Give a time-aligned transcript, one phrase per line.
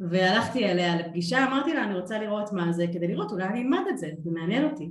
[0.00, 3.82] והלכתי אליה לפגישה, אמרתי לה אני רוצה לראות מה זה, כדי לראות אולי אני אלמד
[3.90, 4.90] את זה, זה מעניין אותי.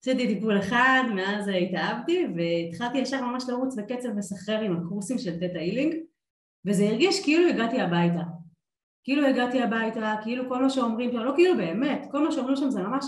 [0.00, 5.58] עשיתי טיפול אחד, מאז התאהבתי, והתחלתי ישר ממש לרוץ בקצב מסחרר עם הקורסים של תטא
[5.58, 5.94] הילינג,
[6.66, 8.22] וזה הרגיש כאילו הגעתי הביתה.
[9.04, 12.70] כאילו הגעתי הביתה, כאילו כל מה שאומרים שם, לא כאילו באמת, כל מה שאומרים שם
[12.70, 13.04] זה ממש,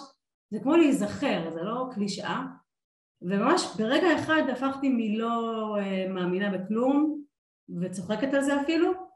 [0.51, 2.43] זה כמו להיזכר, זה לא קלישאה,
[3.23, 7.23] וממש ברגע אחד הפכתי מלא uh, מאמינה בכלום,
[7.81, 9.08] וצוחקת על זה אפילו,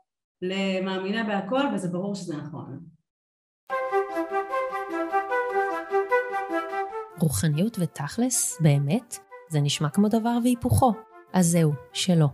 [0.42, 2.80] למאמינה בהכל, וזה ברור שזה נכון.
[7.20, 9.16] רוחניות ותכלס, באמת,
[9.48, 10.92] זה נשמע כמו דבר והיפוכו.
[11.32, 12.28] אז זהו, שלא.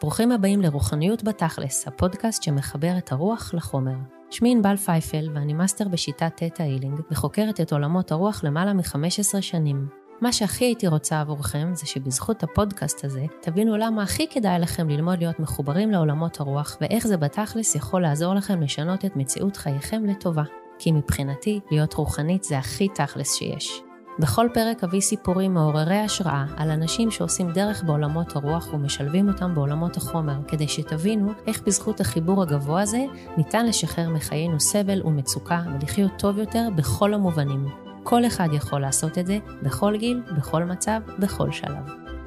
[0.00, 3.96] ברוכים הבאים לרוחניות בתכלס, הפודקאסט שמחבר את הרוח לחומר.
[4.30, 9.97] שמי ענבל פייפל ואני מאסטר בשיטת Theta Healing וחוקרת את עולמות הרוח למעלה מ-15 שנים.
[10.20, 15.18] מה שהכי הייתי רוצה עבורכם זה שבזכות הפודקאסט הזה תבינו למה הכי כדאי לכם ללמוד
[15.18, 20.42] להיות מחוברים לעולמות הרוח ואיך זה בתכלס יכול לעזור לכם לשנות את מציאות חייכם לטובה.
[20.78, 23.82] כי מבחינתי, להיות רוחנית זה הכי תכלס שיש.
[24.18, 29.96] בכל פרק אביא סיפורים מעוררי השראה על אנשים שעושים דרך בעולמות הרוח ומשלבים אותם בעולמות
[29.96, 33.04] החומר, כדי שתבינו איך בזכות החיבור הגבוה הזה
[33.36, 37.87] ניתן לשחרר מחיינו סבל ומצוקה ולחיות טוב יותר בכל המובנים.
[38.02, 41.84] כל אחד יכול לעשות את זה, בכל גיל, בכל מצב, בכל שלב.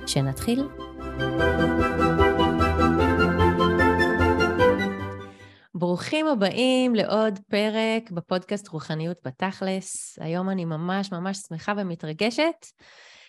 [0.08, 0.68] שנתחיל?
[5.76, 10.20] ברוכים הבאים לעוד פרק בפודקאסט רוחניות בתכלס.
[10.22, 12.66] היום אני ממש ממש שמחה ומתרגשת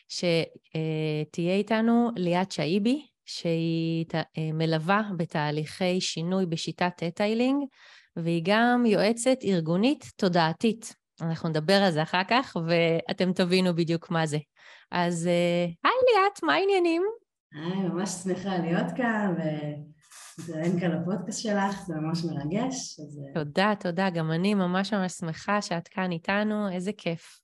[0.09, 4.07] שתהיה איתנו ליאת שאיבי, שהיא
[4.55, 7.65] מלווה בתהליכי שינוי בשיטת Theta Healing,
[8.17, 11.02] והיא גם יועצת ארגונית תודעתית.
[11.23, 14.39] אנחנו נדבר על זה אחר כך, ואתם תבינו בדיוק מה זה.
[14.91, 17.03] אז אה, היי ליאת, מה העניינים?
[17.53, 23.01] היי, ממש שמחה להיות כאן, ולהתראיין כאן לפודקאסט שלך, זה ממש מרגש.
[23.01, 23.21] אז...
[23.29, 24.11] אה, תודה, תודה.
[24.11, 27.39] גם אני ממש ממש שמחה שאת כאן איתנו, איזה כיף.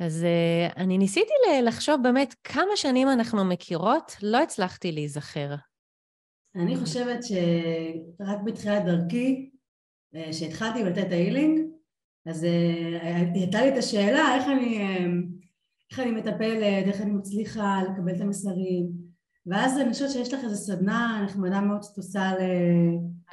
[0.00, 1.32] אז uh, אני ניסיתי
[1.62, 5.54] לחשוב באמת כמה שנים אנחנו מכירות, לא הצלחתי להיזכר.
[6.56, 9.50] אני חושבת שרק בתחילת דרכי,
[10.32, 11.60] שהתחלתי לתת ההילינג,
[12.26, 15.06] אז אה, הייתה לי את השאלה איך אני, אה,
[15.90, 19.04] איך אני מטפלת, איך אני מצליחה לקבל את המסרים
[19.46, 22.42] ואז אני חושבת שיש לך איזו סדנה נחמדה מאוד שאת עושה ל...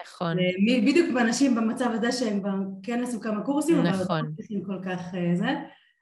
[0.03, 0.37] נכון.
[0.37, 0.41] ל...
[0.87, 4.17] בדיוק באנשים במצב הזה שהם כבר כן עשו כמה קורסים, נכון.
[4.17, 5.49] אבל לא צריכים כל כך אה, זה,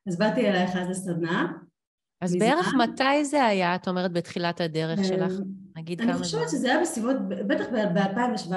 [0.07, 1.53] אז באתי אלייך אז לסדנה.
[2.21, 5.33] אז בערך מתי זה היה, את אומרת, בתחילת הדרך שלך?
[5.77, 6.11] נגיד כמה...
[6.11, 8.51] אני חושבת שזה היה בסביבות, בטח ב-2017,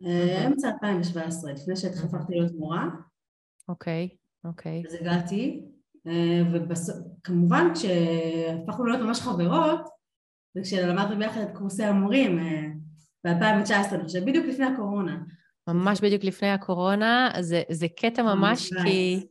[0.00, 0.46] אוקיי.
[0.46, 2.88] אמצע 2017, לפני שהתחפכתי להיות מורה.
[3.70, 4.08] אוקיי,
[4.44, 4.82] אוקיי.
[4.86, 5.64] אז הגעתי,
[6.06, 9.80] אה, וכמובן כשהפכנו להיות ממש חברות,
[10.56, 12.62] וכשלמדנו ביחד את קורסי המורים אה,
[13.24, 15.18] ב-2019, אני חושבת, בדיוק לפני הקורונה.
[15.68, 19.26] ממש בדיוק לפני הקורונה, זה, זה קטע ממש כי,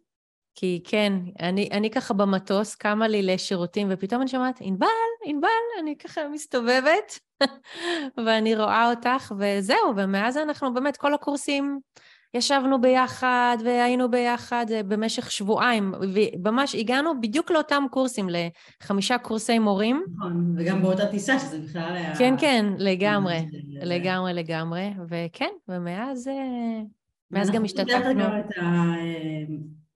[0.55, 4.87] כי כן, אני, אני ככה במטוס, קמה לי לשירותים, ופתאום אני שומעת, ענבל,
[5.25, 5.47] ענבל,
[5.79, 7.19] אני ככה מסתובבת,
[8.25, 11.79] ואני רואה אותך, וזהו, ומאז אנחנו באמת, כל הקורסים
[12.33, 15.93] ישבנו ביחד והיינו ביחד אה, במשך שבועיים,
[16.43, 18.27] וממש הגענו בדיוק לאותם קורסים,
[18.81, 20.03] לחמישה קורסי מורים.
[20.15, 22.15] נכון, וגם באותה טיסה, שזה בכלל היה...
[22.15, 23.45] כן, כן, לגמרי,
[23.81, 26.81] לגמרי, לגמרי, וכן, ומאז אה,
[27.31, 28.23] מאז גם השתתפנו.
[28.23, 28.93] גם את ה...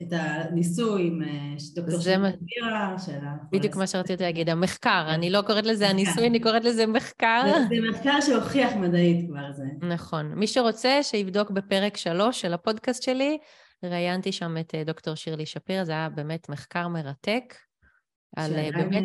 [0.07, 3.35] את הניסוי עם אה, דוקטור שפירא, של ה...
[3.51, 5.05] בדיוק מה שרציתי להגיד, המחקר.
[5.09, 7.43] אני לא קוראת לזה הניסוי, אני קוראת לזה מחקר.
[7.69, 9.63] זה מחקר שהוכיח מדעית כבר זה.
[9.81, 10.33] נכון.
[10.35, 13.37] מי שרוצה, שיבדוק בפרק שלוש של הפודקאסט שלי.
[13.83, 17.55] ראיינתי שם את אה, דוקטור שירלי שפירא, זה היה באמת מחקר מרתק.
[18.35, 19.03] על אה, באמת,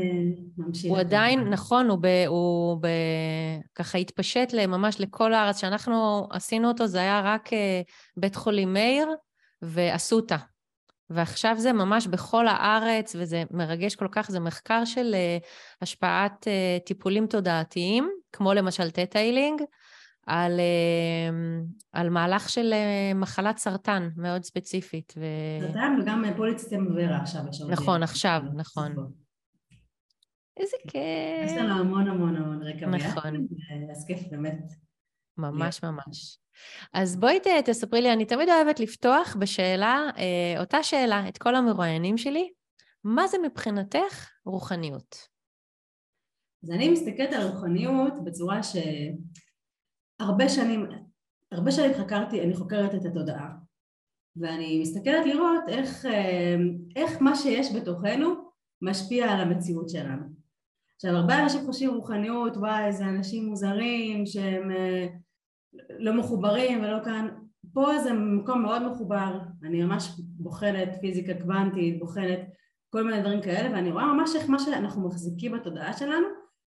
[0.88, 2.88] הוא עדיין, נכון, הוא, ב, הוא ב,
[3.74, 5.56] ככה התפשט ממש לכל הארץ.
[5.56, 7.50] כשאנחנו עשינו אותו, זה היה רק
[8.16, 9.08] בית חולים מאיר
[9.62, 10.36] ואסותא.
[11.10, 15.46] ועכשיו זה ממש בכל הארץ, וזה מרגש כל כך, זה מחקר של uh,
[15.82, 19.62] השפעת אה, טיפולים תודעתיים, כמו למשל Theta Healing,
[20.26, 21.34] על, אה,
[21.92, 25.14] על מהלך של אה, מחלת סרטן מאוד ספציפית.
[25.16, 25.22] ו...
[25.60, 27.42] סרטן וגם polycythemia vera עכשיו.
[27.68, 28.94] נכון, עכשיו, נכון.
[30.60, 31.44] איזה כיף.
[31.44, 33.46] יש לנו המון המון המון רקע נכון.
[33.90, 34.58] אז כיף באמת.
[35.38, 36.38] ממש ממש.
[36.92, 42.18] אז בואי תספרי לי, אני תמיד אוהבת לפתוח בשאלה, אה, אותה שאלה, את כל המרואיינים
[42.18, 42.50] שלי,
[43.04, 45.28] מה זה מבחינתך רוחניות?
[46.64, 50.86] אז אני מסתכלת על רוחניות בצורה שהרבה שנים,
[51.52, 53.48] הרבה שנים חקרתי, אני חוקרת את התודעה
[54.36, 56.56] ואני מסתכלת לראות איך, אה,
[56.96, 58.34] איך מה שיש בתוכנו
[58.82, 60.22] משפיע על המציאות שלנו.
[60.94, 65.06] עכשיו הרבה אנשים חושבים רוחניות, וואי איזה אנשים מוזרים שהם אה,
[65.98, 67.28] לא מחוברים ולא כאן,
[67.72, 72.40] פה זה מקום מאוד מחובר, אני ממש בוחנת פיזיקה קוונטית, בוחנת
[72.90, 76.26] כל מיני דברים כאלה, ואני רואה ממש איך מה שאנחנו מחזיקים בתודעה שלנו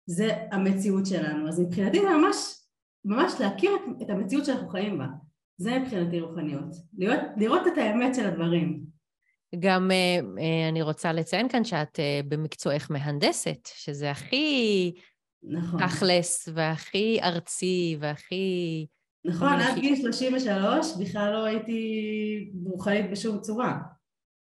[0.07, 1.49] זה המציאות שלנו.
[1.49, 2.37] אז מבחינתי זה ממש,
[3.05, 3.71] ממש להכיר
[4.03, 5.07] את המציאות שאנחנו חיים בה.
[5.59, 6.75] זה מבחינתי רוחניות.
[6.99, 8.81] לראות, לראות את האמת של הדברים.
[9.59, 14.93] גם uh, uh, אני רוצה לציין כאן שאת uh, במקצועך מהנדסת, שזה הכי
[15.43, 15.87] נכון.
[15.87, 18.87] תכלס והכי ארצי והכי...
[19.25, 21.81] נכון, עד גיל 33 בכלל לא הייתי
[22.65, 23.79] רוחנית בשום צורה.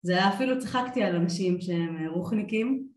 [0.02, 2.88] זה היה אפילו צחקתי על אנשים שהם רוחניקים.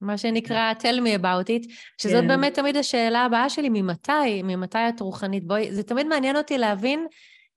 [0.00, 1.72] מה שנקרא tell me about it,
[2.02, 2.28] שזאת כן.
[2.28, 5.46] באמת תמיד השאלה הבאה שלי, ממתי, ממתי את רוחנית?
[5.46, 7.06] בואי, זה תמיד מעניין אותי להבין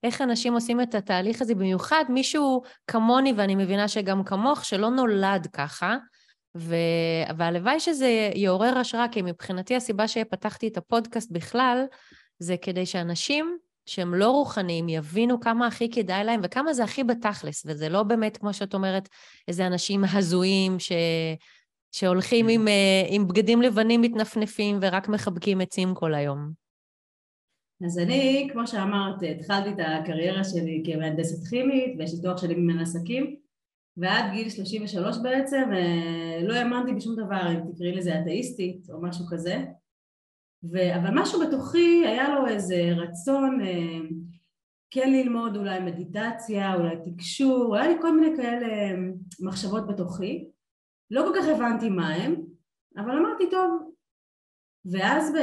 [0.04, 5.48] איך אנשים עושים את התהליך הזה, במיוחד מישהו כמוני, ואני מבינה שגם כמוך, שלא נולד
[5.54, 5.98] ככה,
[6.58, 6.76] ו...
[7.38, 11.86] והלוואי שזה יעורר השראה, כי מבחינתי הסיבה שפתחתי את הפודקאסט בכלל,
[12.40, 17.64] זה כדי שאנשים שהם לא רוחניים יבינו כמה הכי כדאי להם וכמה זה הכי בתכלס,
[17.66, 19.10] וזה לא באמת, כמו שאת אומרת,
[19.48, 20.92] איזה אנשים הזויים ש...
[21.92, 22.52] שהולכים כן.
[22.52, 26.52] עם, אה, עם בגדים לבנים מתנפנפים ורק מחבקים עצים כל היום.
[27.86, 32.82] אז אני, כמו שאמרת, התחלתי את הקריירה שלי כמהנדסת כימית ויש לי תואר שלי ממנה
[32.82, 33.36] עסקים
[34.00, 39.26] ועד גיל 33 בעצם אה, לא האמנתי בשום דבר, אם תקראי לזה אתאיסטית או משהו
[39.32, 39.66] כזה.
[40.72, 40.96] ו...
[40.96, 44.00] אבל משהו בתוכי היה לו איזה רצון אה,
[44.92, 48.96] כן ללמוד אולי מדיטציה, אולי תקשור, היה לי כל מיני כאלה אה,
[49.40, 50.48] מחשבות בתוכי.
[51.12, 52.36] לא כל כך הבנתי מה הם,
[52.98, 53.92] אבל אמרתי טוב.
[54.92, 55.36] ואז ב...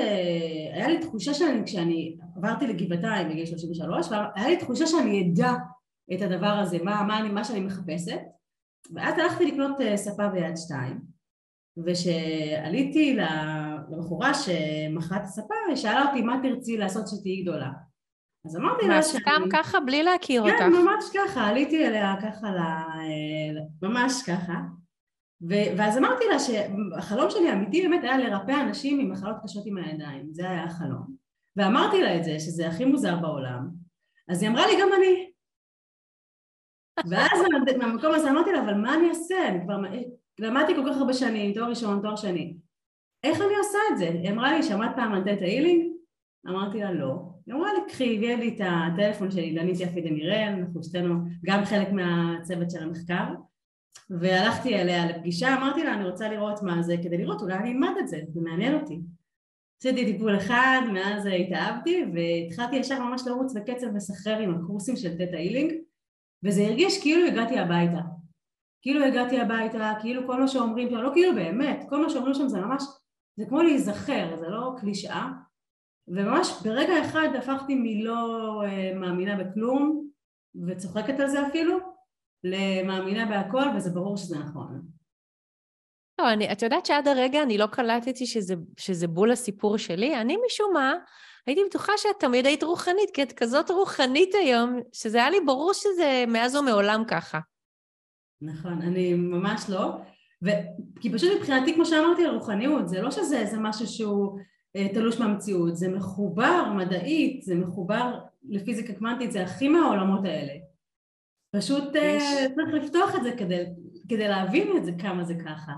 [0.73, 5.53] היה לי תחושה שאני, כשאני עברתי לגבעתיים בגיל 33, והיה לי תחושה שאני אדע
[6.15, 8.19] את הדבר הזה, מה, מה, אני, מה שאני מחפשת,
[8.95, 11.01] ואז הלכתי לקנות אה, ספה ביד שתיים,
[11.79, 13.17] וכשעליתי
[13.91, 17.71] לבחורה שמכרה את הספה, היא שאלה אותי מה תרצי לעשות שתהיי גדולה.
[18.47, 19.21] אז אמרתי לה שאני...
[19.21, 20.59] סתם ככה בלי להכיר כן, אותך.
[20.59, 22.85] כן, ממש ככה, עליתי אליה ככה, לה...
[23.83, 24.55] ממש ככה,
[25.43, 29.77] ו- ואז אמרתי לה שהחלום שלי האמיתי באמת היה לרפא אנשים עם מחלות קשות עם
[29.77, 31.07] הידיים, זה היה החלום.
[31.57, 33.69] ואמרתי לה את זה, שזה הכי מוזר בעולם,
[34.29, 35.26] אז היא אמרה לי גם אני.
[37.11, 37.43] ואז
[37.79, 39.49] מהמקום הזה אמרתי לה, אבל מה אני אעשה?
[39.49, 39.77] אני כבר
[40.39, 42.57] למדתי כל כך הרבה שנים, תואר ראשון, תואר שני.
[43.25, 44.09] איך אני עושה את זה?
[44.09, 45.93] היא אמרה לי, שמעת פעם על תטא הילינג?
[46.49, 47.23] אמרתי לה, לא.
[47.47, 51.15] היא אמרה לי, קחי, הביאה לי את הטלפון של אילנית יפי דמירל, אנחנו שתינו
[51.45, 53.25] גם חלק מהצוות של המחקר.
[54.11, 57.95] והלכתי אליה לפגישה, אמרתי לה אני רוצה לראות מה זה כדי לראות אולי אני אלמד
[58.01, 59.01] את זה, זה מעניין אותי.
[59.81, 65.37] עשיתי טיפול אחד, מאז התאהבתי והתחלתי ישר ממש לרוץ בקצב מסחרר עם הקורסים של תטא
[65.37, 65.73] הילינג
[66.45, 68.01] וזה הרגיש כאילו הגעתי הביתה.
[68.83, 72.49] כאילו הגעתי הביתה, כאילו כל מה שאומרים שם, לא כאילו באמת, כל מה שאומרים שם
[72.49, 72.83] זה ממש,
[73.37, 75.29] זה כמו להיזכר, זה לא קלישאה
[76.09, 80.09] וממש ברגע אחד הפכתי מלא אה, מאמינה בכלום
[80.67, 81.79] וצוחקת על זה אפילו
[82.45, 84.83] למאמינה בהכל, וזה ברור שזה נכון.
[86.21, 90.21] לא, אני, את יודעת שעד הרגע אני לא קלטתי שזה, שזה בול הסיפור שלי.
[90.21, 90.95] אני משום מה,
[91.47, 95.73] הייתי בטוחה שאת תמיד היית רוחנית, כי את כזאת רוחנית היום, שזה היה לי ברור
[95.75, 97.39] שזה מאז ומעולם ככה.
[98.41, 99.93] נכון, אני ממש לא.
[100.45, 100.49] ו...
[101.01, 104.39] כי פשוט מבחינתי, כמו שאמרתי, הרוחניות, זה לא שזה איזה משהו שהוא
[104.77, 110.53] אה, תלוש מהמציאות, זה מחובר מדעית, זה מחובר לפיזיקה קוונטית, זה הכי מהעולמות האלה.
[111.51, 112.19] פשוט אה.
[112.55, 113.65] צריך לפתוח את זה כדי,
[114.09, 115.73] כדי להבין את זה, כמה זה ככה.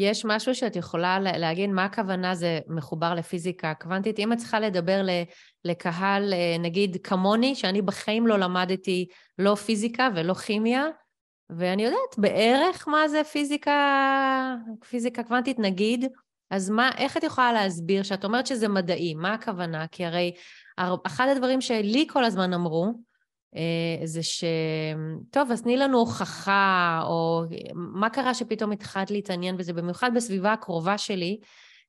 [0.00, 4.18] יש משהו שאת יכולה להגיד מה הכוונה זה מחובר לפיזיקה קוונטית?
[4.18, 5.02] אם את צריכה לדבר
[5.64, 9.06] לקהל, אה, נגיד כמוני, שאני בחיים לא למדתי
[9.38, 10.86] לא פיזיקה ולא כימיה,
[11.50, 14.56] ואני יודעת בערך מה זה פיזיקה,
[14.88, 16.06] פיזיקה קוונטית נגיד,
[16.50, 19.86] אז מה, איך את יכולה להסביר שאת אומרת שזה מדעי, מה הכוונה?
[19.86, 20.32] כי הרי
[21.06, 22.92] אחד הדברים שלי כל הזמן אמרו,
[24.04, 24.44] זה ש...
[25.30, 27.42] טוב, אז תני לנו הוכחה, או
[27.74, 31.40] מה קרה שפתאום התחלת להתעניין בזה, במיוחד בסביבה הקרובה שלי,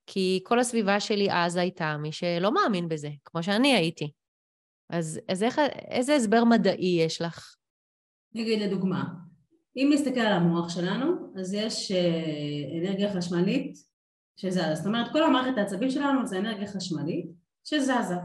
[0.08, 4.12] כי כל הסביבה שלי אז הייתה מי שלא מאמין בזה, כמו שאני הייתי.
[4.90, 5.60] אז, אז איך,
[5.92, 7.56] איזה הסבר מדעי יש לך?
[8.34, 9.04] נגיד לדוגמה,
[9.76, 13.78] אם נסתכל על המוח שלנו, אז יש אה, אנרגיה חשמלית
[14.38, 14.76] שזזה.
[14.76, 17.26] זאת אומרת, כל המערכת העצבים שלנו זה אנרגיה חשמלית
[17.64, 18.16] שזזה.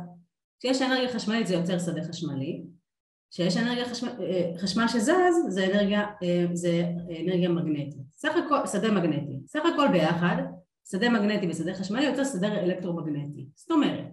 [0.59, 2.63] כשיש אנרגיה חשמלית זה יוצר שדה חשמלי,
[3.31, 6.85] כשיש אנרגיה חשמל, אה, חשמל שזז זה אנרגיה, אה, זה
[7.25, 10.37] אנרגיה מגנטית, סך הכל, שדה מגנטי, סך הכל ביחד
[10.91, 14.05] שדה מגנטי ושדה חשמלי יוצר שדה אלקטרומגנטי, זאת אומרת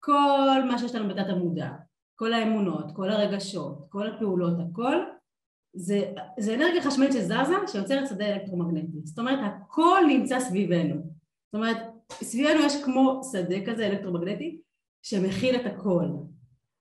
[0.00, 1.70] כל מה שיש לנו בתת המודע,
[2.14, 4.96] כל האמונות, כל הרגשות, כל הפעולות, הכל
[5.76, 7.34] זה, זה אנרגיה חשמלית שזזה
[7.66, 11.76] שיוצרת שדה אלקטרומגנטי, זאת אומרת הכל נמצא סביבנו, זאת אומרת
[12.12, 14.60] סביבנו יש כמו שדה כזה אלקטרומגנטי
[15.02, 16.06] שמכיל את הכל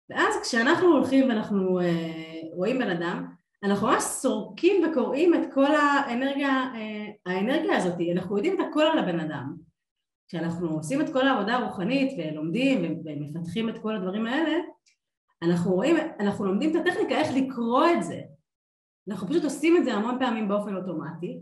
[0.09, 3.25] ואז כשאנחנו הולכים ואנחנו אה, רואים בן אדם,
[3.63, 8.99] אנחנו ממש סורקים וקוראים את כל האנרגיה, אה, האנרגיה הזאת, אנחנו יודעים את הכל על
[8.99, 9.55] הבן אדם.
[10.27, 14.57] כשאנחנו עושים את כל העבודה הרוחנית ולומדים ומפתחים את כל הדברים האלה,
[15.43, 18.21] אנחנו רואים, אנחנו לומדים את הטכניקה איך לקרוא את זה.
[19.09, 21.39] אנחנו פשוט עושים את זה המון פעמים באופן אוטומטי.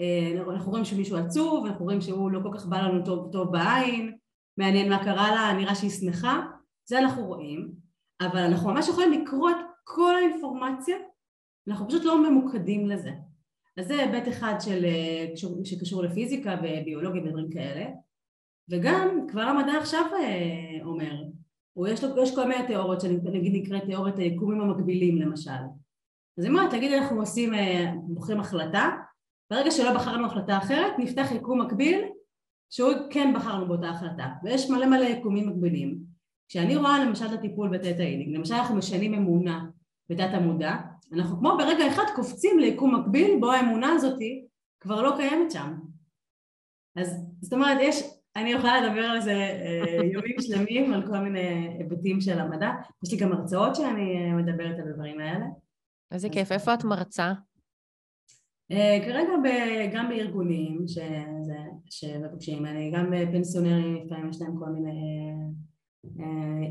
[0.00, 3.52] אה, אנחנו רואים שמישהו עצוב, אנחנו רואים שהוא לא כל כך בא לנו טוב, טוב
[3.52, 4.16] בעין,
[4.58, 6.40] מעניין מה קרה לה, נראה שהיא שמחה,
[6.84, 7.72] זה אנחנו רואים,
[8.26, 10.96] אבל אנחנו ממש יכולים לקרוא את כל האינפורמציה,
[11.68, 13.10] אנחנו פשוט לא ממוקדים לזה.
[13.76, 15.26] אז זה היבט אחד של, אה,
[15.64, 17.86] שקשור לפיזיקה וביולוגיה ודברים כאלה,
[18.70, 21.22] וגם כבר המדע עכשיו אה, אומר,
[21.76, 25.50] או יש, לו, יש כל מיני תיאוריות שנגיד נקראת תיאוריית היקומים המקבילים למשל.
[26.38, 28.90] אז אם תגיד אנחנו עושים, אה, בוחרים החלטה,
[29.50, 32.04] ברגע שלא בחרנו החלטה אחרת נפתח יקום מקביל
[32.70, 36.11] שהוא כן בחרנו באותה החלטה ויש מלא מלא יקומים מקבילים
[36.52, 39.66] כשאני רואה למשל את הטיפול בתטא הילינג, למשל אנחנו משנים אמונה
[40.10, 40.76] בתת המודע,
[41.12, 44.46] אנחנו כמו ברגע אחד קופצים ליקום מקביל בו האמונה הזאתי
[44.80, 45.74] כבר לא קיימת שם.
[46.96, 48.02] אז זאת אומרת יש,
[48.36, 52.70] אני יכולה לדבר על זה אה, יומים שלמים על כל מיני היבטים של המדע,
[53.04, 55.46] יש לי גם הרצאות שאני אה, מדברת על הדברים האלה.
[56.12, 57.32] איזה כיף, איפה את מרצה?
[58.72, 59.32] אה, כרגע
[59.92, 60.84] גם בארגונים
[61.90, 64.92] שמבקשים, אני גם פנסיונרים, לפעמים יש להם כל מיני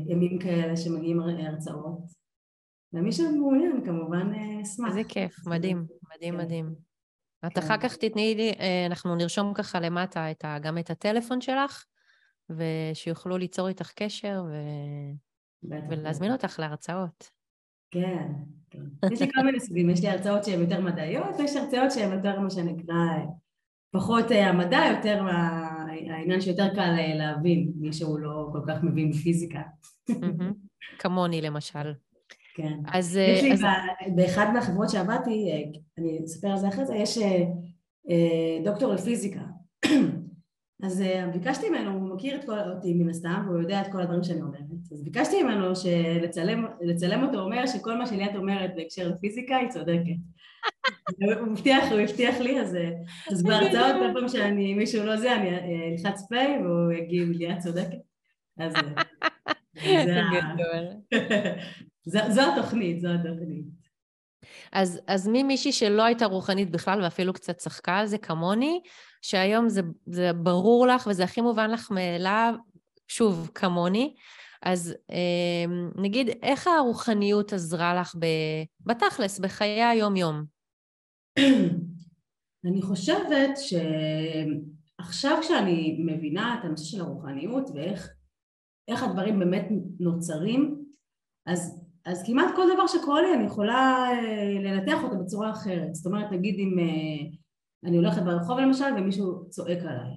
[0.06, 2.22] ימים כאלה שמגיעים הרצאות
[2.92, 4.88] ומי שמעוניין כמובן אשמח.
[4.88, 6.40] איזה כיף, מדהים, מדהים, כן.
[6.40, 6.74] מדהים.
[7.46, 11.40] את אחר כך תתני לי, אה, אנחנו נרשום ככה למטה את ה, גם את הטלפון
[11.40, 11.84] שלך,
[12.50, 14.54] ושיוכלו ליצור איתך קשר ו...
[15.90, 17.30] ולהזמין אותך להרצאות.
[17.90, 18.28] כן,
[18.70, 18.78] כן.
[19.12, 22.40] יש לי כל מיני סוגים, יש לי הרצאות שהן יותר מדעיות, ויש הרצאות שהן יותר
[22.40, 22.94] מה שנקרא,
[23.90, 25.22] פחות אה, המדע, יותר
[25.92, 29.62] העניין שיותר קל אה, להבין, מי שהוא לא כל כך מבין בפיזיקה.
[30.98, 31.92] כמוני למשל.
[32.54, 32.78] כן.
[32.92, 33.16] אז...
[33.16, 33.62] יש לי אז...
[34.16, 35.52] באחד מהחברות שעבדתי,
[35.98, 37.18] אני אספר על זה אחרי זה, יש
[38.64, 39.40] דוקטור לפיזיקה.
[40.82, 44.24] אז ביקשתי ממנו, הוא מכיר את כל אותי מן הסתם, והוא יודע את כל הדברים
[44.24, 44.60] שאני אומרת.
[44.92, 50.16] אז ביקשתי ממנו שלצלם אותו אומר שכל מה שליאת אומרת בהקשר לפיזיקה היא צודקת.
[51.40, 52.76] הוא הבטיח, הוא הבטיח לי, אז,
[53.30, 55.50] אז בהרצאות כל פעם שאני, מישהו לא זה, אני
[55.92, 57.98] אלחץ פליי והוא יגיד ליאת צודקת.
[58.58, 58.72] אז
[62.04, 63.81] זה, זו התוכנית, זו התוכנית.
[64.72, 68.80] אז, אז ממישהי שלא הייתה רוחנית בכלל ואפילו קצת צחקה על זה כמוני,
[69.22, 72.54] שהיום זה, זה ברור לך וזה הכי מובן לך מאליו,
[73.08, 74.14] שוב, כמוני,
[74.62, 78.14] אז אמ, נגיד, איך הרוחניות עזרה לך
[78.80, 80.44] בתכלס, בחיי היום-יום?
[82.66, 89.68] אני חושבת שעכשיו כשאני מבינה את הנושא של הרוחניות ואיך הדברים באמת
[90.00, 90.84] נוצרים,
[91.46, 95.94] אז, אז כמעט כל דבר שקורה לי אני יכולה אה, לנתח אותו בצורה אחרת.
[95.94, 97.30] זאת אומרת, נגיד אם אה,
[97.84, 100.16] אני הולכת ברחוב למשל ומישהו צועק עליי,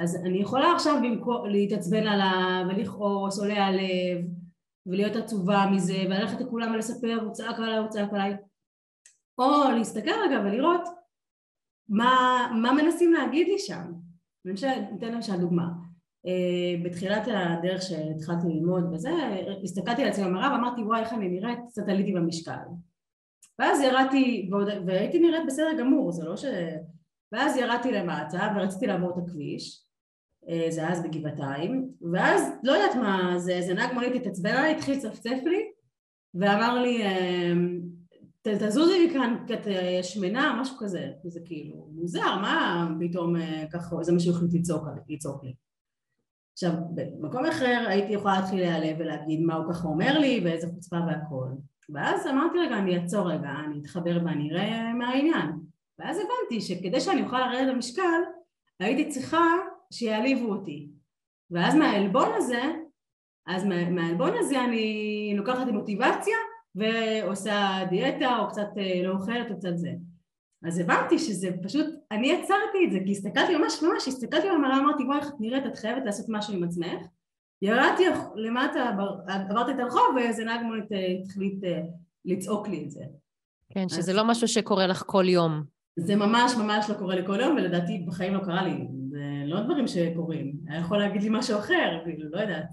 [0.00, 4.24] אז אני יכולה עכשיו במקום להתעצבן עליו ולכעוס, עולה הלב
[4.86, 8.36] ולהיות עצובה מזה וללכת לכולם ולספר הוא צעק עליי, הוא צעק עליי.
[9.38, 10.88] או להסתכל רגע ולראות
[11.88, 12.12] מה,
[12.62, 13.92] מה מנסים להגיד לי שם.
[14.44, 15.68] למשל, ניתן למשל דוגמה
[16.84, 19.10] בתחילת הדרך שהתחלתי ללמוד וזה,
[19.62, 22.52] הסתכלתי על עצמי במראה ואמרתי וואי איך אני נראית, קצת עליתי במשקל.
[23.58, 24.50] ואז ירדתי,
[24.86, 26.44] והייתי נראית בסדר גמור, זה לא ש...
[27.32, 29.84] ואז ירדתי למטה ורציתי לעבור את הכביש
[30.48, 34.96] אה, זה אז בגבעתיים, ואז לא יודעת מה, זה, איזה נהג מונית התעצבן עליי, התחיל
[34.96, 35.70] לצפצף לי,
[36.34, 37.80] ואמר לי, אמ,
[38.42, 43.96] תזוזי מכאן, כי את אה, שמנה, משהו כזה, זה כאילו מוזר, מה פתאום אה, ככה,
[44.02, 45.54] זה מה שהוא החליט לצעוק, לצעוק לי.
[46.62, 50.96] עכשיו, במקום אחר הייתי יכולה להתחיל להיעלב ולהגיד מה הוא ככה אומר לי ואיזה חוצפה
[51.06, 51.48] והכל.
[51.94, 55.50] ואז אמרתי רגע, אני אעצור רגע, אני אתחבר ואני אראה מה העניין.
[55.98, 58.20] ואז הבנתי שכדי שאני אוכל לרדת למשקל,
[58.80, 59.44] הייתי צריכה
[59.92, 60.88] שיעליבו אותי.
[61.50, 62.62] ואז מהעלבון הזה,
[63.46, 66.36] אז מהעלבון הזה אני לוקחת מוטיבציה
[66.74, 69.90] ועושה דיאטה או קצת אה, לא אוכלת או קצת זה.
[70.66, 75.02] אז הבנתי שזה פשוט, אני עצרתי את זה כי הסתכלתי ממש ממש, הסתכלתי במראה אמרתי
[75.04, 77.06] וואי איך את נראית, את חייבת לעשות משהו עם עצמך
[77.62, 78.02] ירדתי
[78.36, 78.90] למטה,
[79.28, 81.82] עברתי את הרחוב ואיזה נהג מונית אה, החליט אה,
[82.24, 83.04] לצעוק לי את זה.
[83.74, 84.16] כן, שזה אז...
[84.16, 85.62] לא משהו שקורה לך כל יום.
[85.98, 88.88] זה ממש ממש לא קורה לי כל יום ולדעתי בחיים לא קרה לי
[89.46, 92.68] לא דברים שקורים, היה יכול להגיד לי משהו אחר, כאילו, לא יודעת.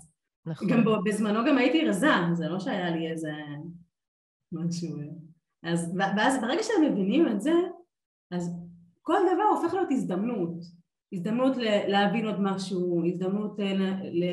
[0.46, 0.68] נכון.
[0.68, 3.32] גם בזמנו גם הייתי רזה, זה לא שהיה לי איזה
[4.52, 4.90] משהו...
[5.64, 7.52] אז, ואז ברגע שהם מבינים את זה,
[8.32, 8.52] אז
[9.02, 10.64] כל דבר הופך להיות הזדמנות.
[11.14, 11.58] הזדמנות
[11.88, 14.24] להבין עוד משהו, הזדמנות ל,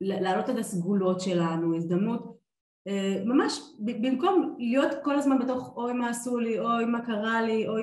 [0.00, 2.36] להעלות את הסגולות שלנו, הזדמנות
[2.88, 7.68] אה, ממש במקום להיות כל הזמן בתוך אוי מה עשו לי, אוי מה קרה לי,
[7.68, 7.82] אוי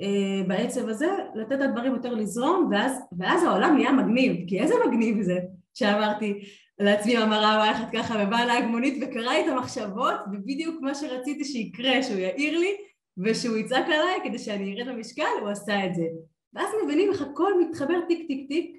[0.00, 4.74] אה, בעצב הזה, לתת את הדברים יותר לזרום ואז, ואז העולם נהיה מגניב, כי איזה
[4.86, 5.38] מגניב זה
[5.74, 6.40] שאמרתי
[6.78, 12.02] לעצמי המראה אחת ככה ובאה נהג מונית וקרא לי את המחשבות ובדיוק מה שרציתי שיקרה,
[12.02, 12.76] שהוא יעיר לי
[13.18, 16.06] ושהוא יצעק עליי כדי שאני ארד במשקל, הוא עשה את זה.
[16.54, 18.76] ואז מבינים איך הכל מתחבר טיק טיק טיק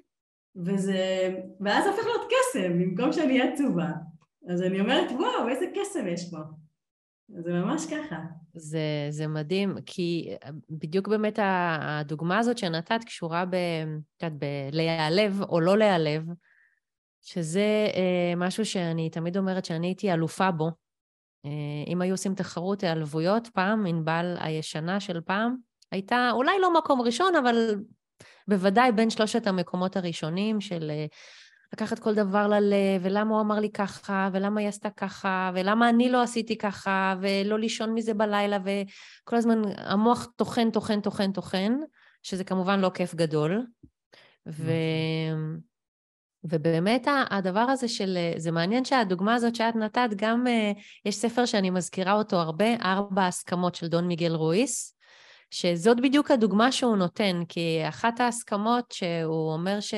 [0.56, 1.30] וזה...
[1.60, 3.88] ואז הופך להיות קסם במקום שאני אהיה עצובה.
[4.48, 6.38] אז אני אומרת וואו איזה קסם יש פה.
[7.28, 8.16] זה ממש ככה.
[8.54, 10.36] זה, זה מדהים, כי
[10.70, 13.54] בדיוק באמת הדוגמה הזאת שנתת קשורה ב...
[14.16, 14.38] את יודעת,
[14.72, 16.22] בלהיעלב או לא להיעלב,
[17.22, 20.70] שזה אה, משהו שאני תמיד אומרת שאני הייתי אלופה בו.
[21.44, 21.50] אה,
[21.86, 25.56] אם היו עושים תחרות היעלבויות פעם, ענבל הישנה של פעם,
[25.90, 27.74] הייתה אולי לא מקום ראשון, אבל
[28.48, 31.06] בוודאי בין שלושת המקומות הראשונים של אה,
[31.72, 36.10] לקחת כל דבר ללב, ולמה הוא אמר לי ככה, ולמה היא עשתה ככה, ולמה אני
[36.10, 41.72] לא עשיתי ככה, ולא לישון מזה בלילה, וכל הזמן המוח טוחן, טוחן, טוחן, טוחן,
[42.22, 43.66] שזה כמובן לא כיף גדול.
[44.46, 44.72] ו...
[46.44, 50.46] ובאמת הדבר הזה של, זה מעניין שהדוגמה הזאת שאת נתת, גם
[51.04, 54.96] יש ספר שאני מזכירה אותו הרבה, ארבע הסכמות של דון מיגל רואיס,
[55.50, 59.94] שזאת בדיוק הדוגמה שהוא נותן, כי אחת ההסכמות שהוא אומר ש...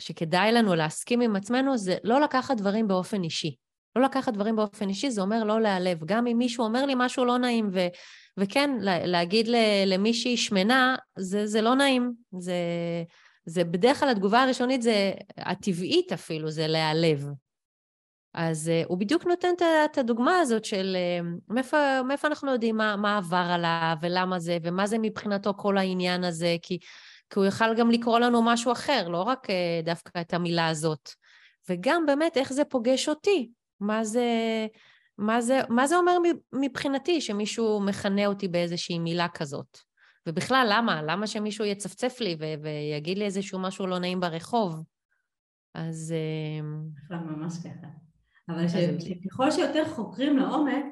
[0.00, 3.56] שכדאי לנו להסכים עם עצמנו זה לא לקחת דברים באופן אישי.
[3.96, 6.04] לא לקחת דברים באופן אישי זה אומר לא להיעלב.
[6.04, 7.86] גם אם מישהו אומר לי משהו לא נעים, ו,
[8.36, 9.48] וכן, להגיד
[9.86, 12.12] למישהי שמנה, זה, זה לא נעים.
[12.38, 12.54] זה,
[13.44, 17.26] זה בדרך כלל התגובה הראשונית זה, הטבעית אפילו, זה להיעלב.
[18.34, 19.54] אז uh, הוא בדיוק נותן
[19.84, 24.58] את הדוגמה הזאת של uh, מאיפה, מאיפה אנחנו יודעים מה, מה עבר עליו ולמה זה,
[24.62, 26.78] ומה זה מבחינתו כל העניין הזה, כי
[27.30, 31.10] כי הוא יכל גם לקרוא לנו משהו אחר, לא רק אה, דווקא את המילה הזאת.
[31.68, 34.26] וגם באמת איך זה פוגש אותי, מה זה,
[35.18, 36.16] מה זה, מה זה אומר
[36.52, 39.78] מבחינתי שמישהו מכנה אותי באיזושהי מילה כזאת.
[40.28, 41.02] ובכלל, למה?
[41.02, 44.84] למה שמישהו יצפצף לי ו- ויגיד לי איזשהו משהו לא נעים ברחוב?
[45.74, 46.14] אז...
[46.94, 47.86] בכלל, ממש ככה.
[48.48, 48.66] אבל
[48.98, 50.84] שככל שיותר חוקרים לעומק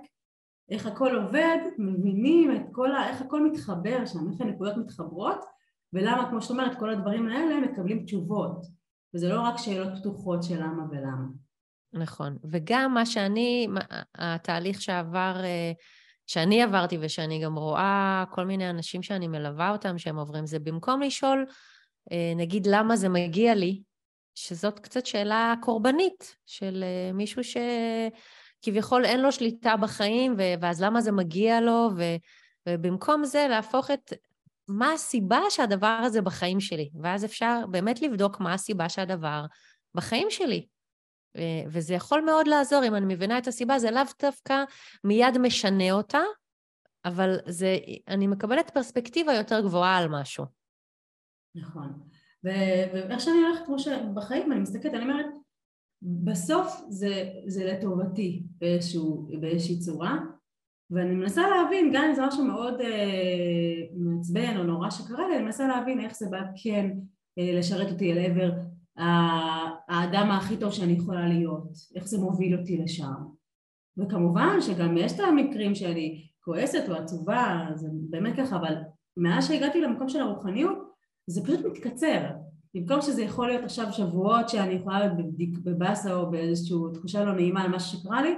[0.71, 3.09] איך הכל עובד, מבינים את כל ה...
[3.09, 5.45] איך הכל מתחבר שם, איך הנקודות מתחברות,
[5.93, 8.67] ולמה, כמו שאת אומרת, כל הדברים האלה מקבלים תשובות,
[9.15, 11.27] וזה לא רק שאלות פתוחות של למה ולמה.
[11.93, 13.69] נכון, וגם מה שאני,
[14.15, 15.73] התהליך שעבר, אה,
[16.29, 21.03] שאני עברתי ושאני גם רואה כל מיני אנשים שאני מלווה אותם שהם עוברים, זה במקום
[21.03, 21.47] לשאול,
[22.13, 23.83] אה, נגיד, למה זה מגיע לי,
[24.35, 31.13] שזאת קצת שאלה קורבנית של אה, מישהו שכביכול אין לו שליטה בחיים, ואז למה זה
[31.13, 32.03] מגיע לו, ו...
[32.69, 34.13] ובמקום זה להפוך את
[34.69, 39.45] מה הסיבה שהדבר הזה בחיים שלי, ואז אפשר באמת לבדוק מה הסיבה שהדבר
[39.95, 40.67] בחיים שלי.
[41.39, 44.65] אה, וזה יכול מאוד לעזור, אם אני מבינה את הסיבה, זה לאו דווקא
[45.05, 46.21] מיד משנה אותה,
[47.05, 50.45] אבל זה, אני מקבלת פרספקטיבה יותר גבוהה על משהו.
[51.55, 51.93] נכון.
[52.45, 55.27] ואיך שאני הולכת כמו שבחיים, אני מסתכלת, אני אומרת,
[56.03, 60.19] בסוף זה, זה לטובתי באיזשהו, באיזושהי צורה,
[60.91, 65.45] ואני מנסה להבין, גם אם זה משהו מאוד אה, מעצבן או נורא שקרה לי, אני
[65.45, 66.91] מנסה להבין איך זה בא כן
[67.39, 68.51] אה, לשרת אותי אל עבר
[68.99, 73.15] האדם הכי טוב שאני יכולה להיות, איך זה מוביל אותי לשם.
[73.99, 78.75] וכמובן שגם יש את המקרים שאני כועסת או עצובה, זה באמת ככה, אבל
[79.17, 80.79] מאז שהגעתי למקום של הרוחניות,
[81.27, 82.31] זה פשוט מתקצר.
[82.75, 85.13] במקום שזה יכול להיות עכשיו שבועות שאני יכולה להיות
[85.65, 88.35] בבאסה או באיזושהי תחושה לא נעימה על מה שקרה לי,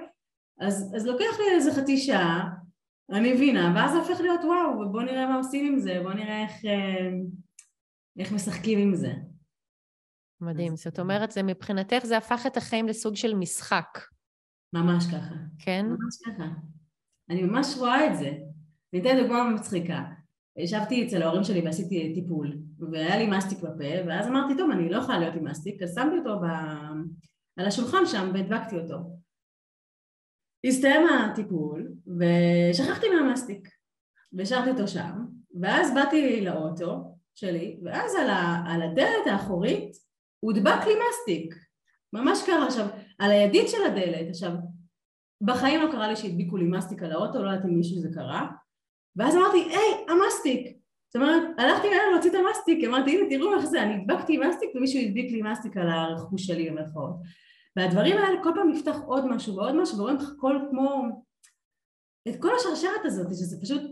[0.60, 2.50] אז, אז לוקח לי איזה חצי שעה,
[3.10, 6.42] אני מבינה, ואז זה הופך להיות וואו, בוא נראה מה עושים עם זה, בוא נראה
[6.42, 7.10] איך, אה,
[8.18, 9.12] איך משחקים עם זה.
[10.40, 10.76] מדהים.
[10.76, 13.98] זאת אומרת, זה מבחינתך זה הפך את החיים לסוג של משחק.
[14.72, 15.34] ממש ככה.
[15.58, 15.86] כן?
[15.86, 16.48] ממש ככה.
[17.30, 18.32] אני ממש רואה את זה.
[18.92, 20.04] אני אתן דוגמה מצחיקה.
[20.56, 24.98] ישבתי אצל ההורים שלי ועשיתי טיפול, והיה לי מסטיק בפה, ואז אמרתי, טוב, אני לא
[24.98, 26.44] יכולה להיות עם מסטיק, אז שמתי אותו ב...
[27.56, 28.96] על השולחן שם והדבקתי אותו.
[30.66, 33.68] הסתיים הטיפול ושכחתי מהמסטיק
[34.32, 35.24] והשארתי אותו שם
[35.60, 39.96] ואז באתי לאוטו שלי ואז על, ה, על הדלת האחורית
[40.40, 41.54] הודבק לי מסטיק.
[42.12, 42.66] ממש קרה.
[42.66, 42.86] עכשיו
[43.18, 44.52] על הידית של הדלת עכשיו
[45.40, 48.50] בחיים לא קרה לי שהדביקו לי מסטיק על האוטו לא יודעת אם מישהו זה קרה.
[49.16, 50.76] ואז אמרתי היי המסטיק.
[51.08, 54.70] זאת אומרת הלכתי מהר להוציא את המסטיק אמרתי הנה תראו איך זה אני הדבקתי מסטיק
[54.74, 57.14] ומישהו הדביק לי מסטיק על הרכוש שלי במרכאות.
[57.76, 61.02] והדברים האלה כל פעם נפתח עוד משהו ועוד משהו ורואים לך הכל כמו
[62.28, 63.82] את כל השרשרת הזאת שזה פשוט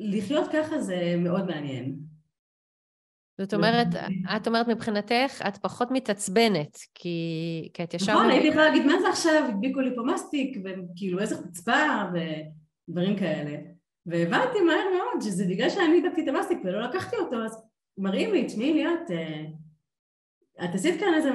[0.00, 1.96] לחיות ככה זה מאוד מעניין
[3.38, 3.86] זאת אומרת,
[4.36, 8.12] את אומרת מבחינתך, את פחות מתעצבנת, כי, כי את ישר...
[8.12, 12.02] נכון, הייתי יכולה להגיד, מה זה עכשיו, הדביקו לי פה מסטיק, וכאילו איזה חוצפה,
[12.88, 13.58] ודברים כאלה.
[14.06, 17.62] והבנתי מהר מאוד שזה בגלל שאני הדבקתי את המסטיק ולא לקחתי אותו, אז
[17.98, 19.44] מראים לי, תשמעי ליאת, אה,
[20.64, 21.30] את עשית כאן איזה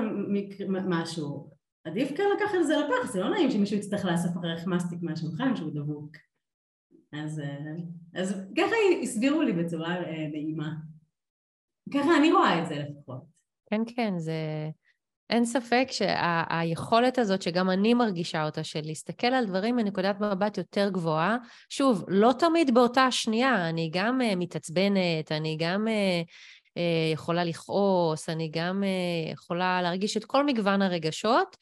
[0.69, 1.49] משהו,
[1.83, 5.55] עדיף כאן לקחת את זה לפח, זה לא נעים שמישהו יצטרך לאסוף אחריך מסטיק מהשולחן
[5.55, 6.11] שהוא דבוק.
[7.13, 7.75] אז, אה,
[8.15, 10.73] אז ככה הסבירו לי בצורה אה, נעימה.
[11.93, 13.21] ככה אני רואה את זה לפחות.
[13.69, 14.33] כן, כן, זה...
[15.29, 17.21] אין ספק שהיכולת שה...
[17.21, 21.37] הזאת, שגם אני מרגישה אותה, של להסתכל על דברים מנקודת מבט יותר גבוהה,
[21.69, 26.27] שוב, לא תמיד באותה שנייה, אני גם uh, מתעצבנת, אני גם uh,
[26.67, 31.57] uh, יכולה לכעוס, אני גם uh, יכולה להרגיש את כל מגוון הרגשות,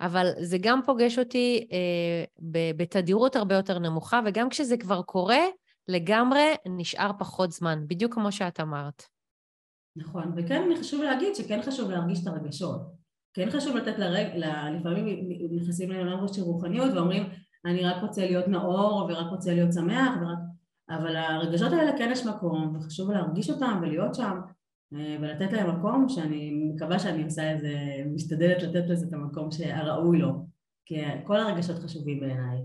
[0.00, 2.42] אבל זה גם פוגש אותי uh,
[2.76, 5.40] בתדירות הרבה יותר נמוכה, וגם כשזה כבר קורה,
[5.88, 9.13] לגמרי נשאר פחות זמן, בדיוק כמו שאת אמרת.
[9.96, 12.94] נכון, וכן חשוב להגיד שכן חשוב להרגיש את הרגשות.
[13.34, 14.26] כן חשוב לתת לרג...
[14.78, 17.28] לפעמים נכנסים לעולם של רוחניות ואומרים
[17.64, 20.38] אני רק רוצה להיות נאור ורק רוצה להיות שמח ורק...
[20.90, 24.40] אבל הרגשות האלה כן יש מקום וחשוב להרגיש אותם ולהיות שם
[24.94, 27.74] אה, ולתת להם מקום שאני מקווה שאני עושה איזה,
[28.14, 30.46] משתדלת לתת לזה את המקום הראוי לו
[30.86, 32.58] כי כל הרגשות חשובים בעיניי.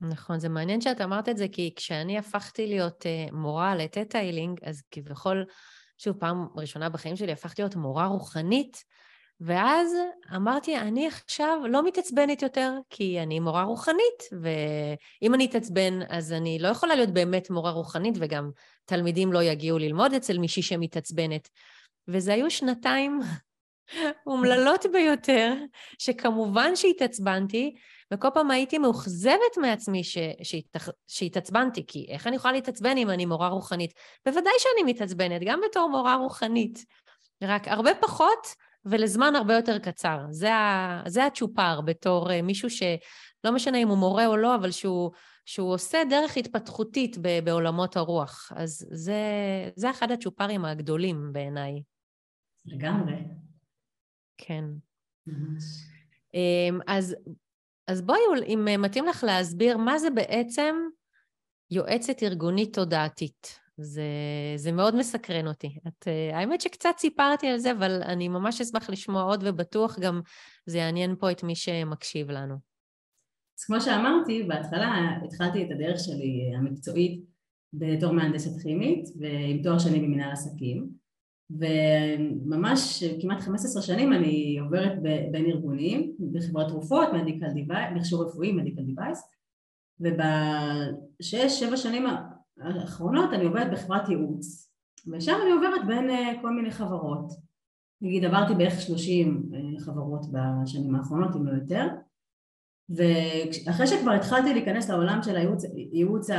[0.00, 4.18] נכון, זה מעניין שאת אמרת את זה כי כשאני הפכתי להיות אה, מורה לטטה
[4.62, 5.44] אז כביכול
[5.98, 8.84] שוב, פעם ראשונה בחיים שלי הפכתי להיות מורה רוחנית,
[9.40, 9.96] ואז
[10.36, 16.58] אמרתי, אני עכשיו לא מתעצבנת יותר, כי אני מורה רוחנית, ואם אני אתעצבן, אז אני
[16.58, 18.50] לא יכולה להיות באמת מורה רוחנית, וגם
[18.84, 21.48] תלמידים לא יגיעו ללמוד אצל מישהי שמתעצבנת.
[22.08, 23.20] וזה היו שנתיים
[24.26, 25.54] אומללות ביותר,
[25.98, 27.74] שכמובן שהתעצבנתי,
[28.14, 30.18] וכל פעם הייתי מאוכזבת מעצמי ש...
[30.42, 30.88] שהתאח...
[31.06, 33.92] שהתעצבנתי, כי איך אני יכולה להתעצבן אם אני מורה רוחנית?
[34.26, 36.84] בוודאי שאני מתעצבנת, גם בתור מורה רוחנית,
[37.42, 38.46] רק הרבה פחות
[38.84, 40.18] ולזמן הרבה יותר קצר.
[40.30, 41.02] זה, ה...
[41.06, 45.10] זה הצ'ופר בתור אה, מישהו שלא משנה אם הוא מורה או לא, אבל שהוא,
[45.44, 47.28] שהוא עושה דרך התפתחותית ב...
[47.44, 48.52] בעולמות הרוח.
[48.56, 49.22] אז זה,
[49.76, 51.82] זה אחד הצ'ופרים הגדולים בעיניי.
[52.66, 53.14] לגמרי.
[54.38, 54.64] כן.
[55.26, 55.64] ממש.
[56.34, 57.16] אמ, אז
[57.86, 60.76] אז בואי, אם מתאים לך להסביר מה זה בעצם
[61.70, 63.64] יועצת ארגונית תודעתית.
[63.76, 64.02] זה,
[64.56, 65.78] זה מאוד מסקרן אותי.
[65.88, 70.20] את, האמת שקצת סיפרתי על זה, אבל אני ממש אשמח לשמוע עוד, ובטוח גם
[70.66, 72.54] זה יעניין פה את מי שמקשיב לנו.
[73.58, 74.94] אז כמו שאמרתי, בהתחלה
[75.24, 77.24] התחלתי את הדרך שלי המקצועית
[77.72, 81.03] בתור מהנדסת כימית ועם תואר שני במנהל עסקים.
[81.50, 85.02] וממש כמעט 15 שנים אני עוברת
[85.32, 89.22] בין ארגונים, בחברת תרופות, מדיקל דיווייס, מכשור רפואי, מדיקל דיווייס,
[90.00, 92.06] ובשש, שבע שנים
[92.60, 94.70] האחרונות אני עובדת בחברת ייעוץ,
[95.12, 97.32] ושם אני עוברת בין אה, כל מיני חברות.
[98.00, 101.86] נגיד עברתי בערך 30 אה, חברות בשנים האחרונות, אם לא יותר,
[102.90, 106.30] ואחרי שכבר התחלתי להיכנס לעולם של הייעוץ, ייעוץ,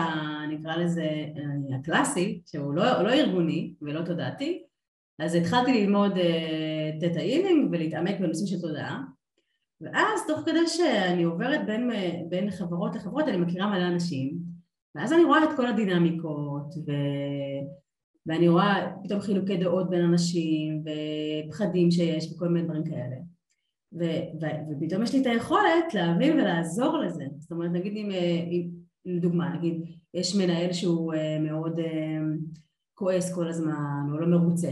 [0.49, 4.63] נקרא לזה אה, הקלאסי, שהוא לא, לא ארגוני ולא תודעתי,
[5.19, 6.11] אז התחלתי ללמוד
[6.99, 9.01] תטא uh, אילינג ולהתעמק בנושאים של תודעה.
[9.81, 11.89] ואז תוך כדי שאני עוברת בין,
[12.29, 14.37] בין חברות לחברות אני מכירה מלא אנשים.
[14.95, 16.91] ואז אני רואה את כל הדינמיקות ו...
[18.27, 20.83] ואני רואה פתאום חילוקי דעות בין אנשים
[21.47, 23.15] ופחדים שיש וכל מיני דברים כאלה.
[23.93, 24.03] ו...
[24.41, 24.45] ו...
[24.71, 27.25] ופתאום יש לי את היכולת להבין ולעזור לזה.
[27.39, 28.11] זאת אומרת נגיד אם,
[28.51, 28.69] אם
[29.05, 29.81] לדוגמה נגיד
[30.13, 32.19] יש מנהל שהוא אה, מאוד אה,
[32.93, 34.71] כועס כל הזמן או לא מרוצה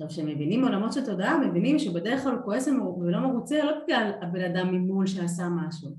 [0.00, 2.68] עכשיו, כשמבינים עולמות של תודעה, מבינים שבדרך כלל הוא כועס
[3.00, 5.90] ולא מרוצה לא בגלל הבן אדם ממול שעשה משהו,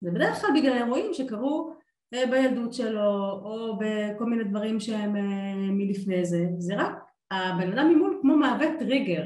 [0.00, 1.70] זה בדרך כלל בגלל אירועים שקרו
[2.14, 6.92] אה, בילדות שלו, או בכל מיני דברים שהם אה, מלפני זה, זה רק
[7.30, 9.24] הבן אדם ממול כמו מהווה טריגר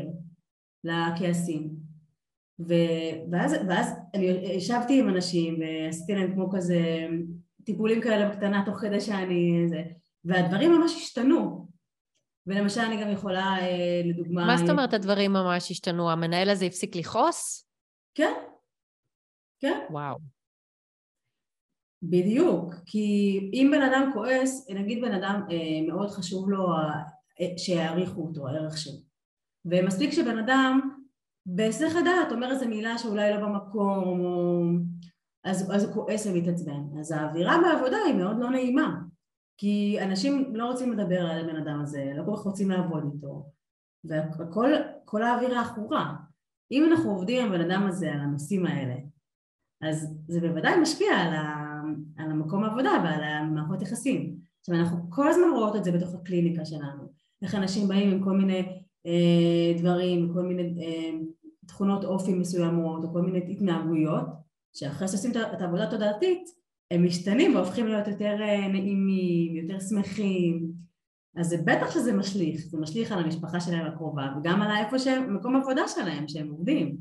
[0.85, 1.71] לכעסים.
[3.31, 7.07] ואז, ואז אני ישבתי עם אנשים ועשיתי להם כמו כזה
[7.65, 9.65] טיפולים כאלה בקטנה תוך כדי שאני...
[9.69, 9.83] זה,
[10.25, 11.70] והדברים ממש השתנו,
[12.47, 14.47] ולמשל אני גם יכולה, אה, לדוגמה...
[14.47, 16.11] מה זאת אומרת הדברים ממש השתנו?
[16.11, 17.67] המנהל הזה הפסיק לכעוס?
[18.15, 18.33] כן,
[19.61, 19.79] כן.
[19.91, 20.17] וואו.
[22.03, 26.73] בדיוק, כי אם בן אדם כועס, נגיד בן אדם אה, מאוד חשוב לו
[27.41, 28.99] אה, שיעריכו אותו, הערך שלו,
[29.65, 30.81] ומספיק שבן אדם
[31.47, 34.63] בהיסח הדעת אומר איזה מילה שאולי לא במקום, או...
[35.45, 36.99] אז, אז הוא כועס ומתעצבן.
[37.01, 39.01] אז האווירה בעבודה היא מאוד לא נעימה.
[39.61, 43.47] כי אנשים לא רוצים לדבר על הבן אדם הזה, לא כל כך רוצים לעבוד איתו,
[44.05, 46.15] וכל האווירה עכורה.
[46.73, 48.95] אם אנחנו עובדים עם הבן אדם הזה על הנושאים האלה,
[49.83, 51.83] אז זה בוודאי משפיע על, ה,
[52.17, 54.37] על המקום העבודה ועל המערכות יחסים.
[54.61, 57.03] עכשיו אנחנו כל הזמן רואות את זה בתוך הקליניקה שלנו.
[57.43, 61.19] איך אנשים באים עם כל מיני אה, דברים, כל מיני אה,
[61.67, 64.27] תכונות אופי מסוימות או כל מיני התנהגויות
[64.73, 66.60] שאחרי שעושים את העבודה התודעתית
[66.91, 70.73] הם משתנים והופכים להיות יותר אה, נעימים, יותר שמחים
[71.37, 75.37] אז זה בטח שזה משליך, זה משליך על המשפחה שלהם הקרובה וגם על איפה שהם,
[75.37, 76.97] מקום עבודה שלהם שהם עובדים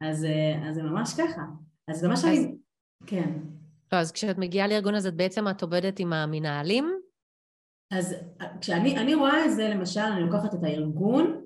[0.00, 1.42] אז, אה, אז זה ממש ככה
[1.88, 2.24] אז ממש אז...
[2.24, 2.54] אני...
[3.06, 3.38] כן.
[3.92, 7.00] לא, אז כשאת מגיעה לארגון הזה, בעצם את עובדת עם המנהלים?
[7.92, 8.14] אז
[8.60, 11.44] כשאני רואה את זה, למשל, אני לוקחת את הארגון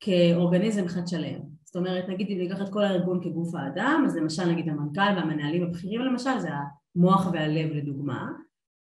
[0.00, 1.55] כאורגניזם אחד שלם.
[1.76, 5.62] זאת אומרת, נגיד אם ניקח את כל הארגון כגוף האדם, אז למשל נגיד המנכ"ל והמנהלים
[5.62, 6.48] הבכירים למשל, זה
[6.96, 8.32] המוח והלב לדוגמה,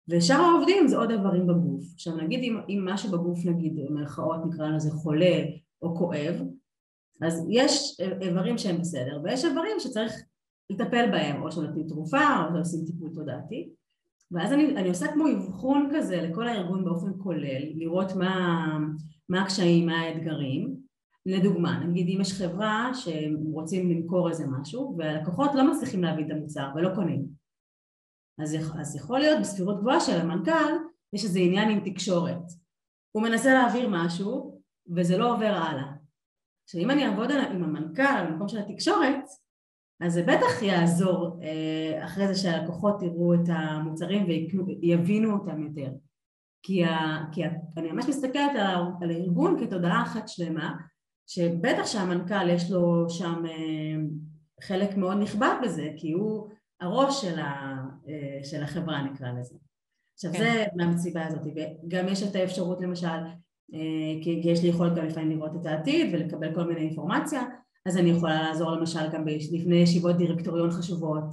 [0.09, 1.83] ושאר העובדים זה עוד איברים בגוף.
[1.93, 5.43] עכשיו נגיד אם, אם משהו בגוף נגיד במרכאות נקרא לזה חולה
[5.81, 6.35] או כואב,
[7.21, 10.13] אז יש איברים שהם בסדר ויש איברים שצריך
[10.69, 13.69] לטפל בהם, או שנותנים תרופה או שעושים טיפול תודעתי
[14.31, 18.77] ואז אני, אני עושה כמו אבחון כזה לכל הארגון באופן כולל, לראות מה,
[19.29, 20.88] מה הקשיים, מה האתגרים.
[21.25, 26.67] לדוגמה, נגיד אם יש חברה שרוצים למכור איזה משהו והלקוחות לא מצליחים להביא את המוצר
[26.75, 27.25] ולא קונים.
[28.41, 30.73] אז, אז יכול להיות בסבירות גבוהה של המנכ"ל
[31.13, 32.43] יש איזה עניין עם תקשורת.
[33.11, 34.61] הוא מנסה להעביר משהו
[34.95, 35.91] וזה לא עובר הלאה.
[36.63, 39.23] עכשיו אם אני אעבוד עם המנכ"ל במקום של התקשורת
[40.01, 44.25] אז זה בטח יעזור אה, אחרי זה שהלקוחות יראו את המוצרים
[44.81, 45.91] ויבינו אותם יותר.
[46.63, 50.75] כי, ה, כי ה, אני ממש מסתכלת על, על הארגון כתודעה אחת שלמה
[51.29, 54.01] שבטח שהמנכ"ל יש לו שם אה,
[54.61, 56.49] חלק מאוד נכבד בזה כי הוא
[56.81, 59.55] הראש של, ה, אה, של החברה נקרא לזה.
[60.15, 60.39] עכשיו כן.
[60.39, 61.41] זה מהמסיבה הזאת.
[61.45, 63.07] וגם יש את האפשרות למשל
[64.21, 67.43] כי יש לי יכולת גם לפעמים לראות את העתיד ולקבל כל מיני אינפורמציה
[67.85, 71.23] אז אני יכולה לעזור למשל גם לפני ישיבות דירקטוריון חשובות.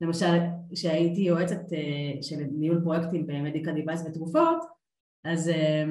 [0.00, 0.38] למשל
[0.72, 4.58] כשהייתי יועצת אה, של ניהול פרויקטים במדיקה דיווייס ותרופות
[5.24, 5.84] אז, אה,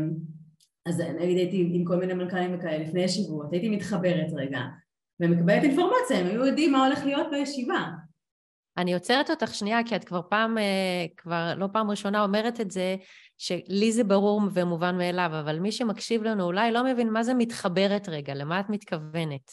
[0.90, 4.60] אז נגיד הייתי עם כל מיני מנכ"לים וכאלה לפני ישיבות הייתי מתחברת רגע
[5.20, 7.88] ומקבלת אינפורמציה הם היו יודעים מה הולך להיות בישיבה
[8.80, 12.72] אני עוצרת אותך שנייה, כי את כבר פעם, אה, כבר לא פעם ראשונה אומרת את
[12.72, 12.96] זה,
[13.38, 18.10] שלי זה ברור ומובן מאליו, אבל מי שמקשיב לנו אולי לא מבין מה זה מתחברת
[18.10, 19.52] רגע, למה את מתכוונת?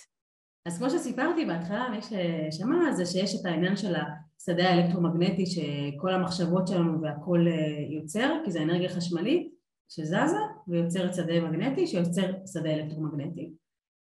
[0.67, 6.69] אז כמו שסיפרתי בהתחלה, מי ששמע זה שיש את העניין של השדה האלקטרומגנטי שכל המחשבות
[6.69, 9.53] שלנו והכל אה, יוצר, כי זה אנרגיה חשמלית
[9.89, 10.37] שזזה
[10.69, 13.53] ויוצרת שדה מגנטי שיוצר שדה אלקטרומגנטי.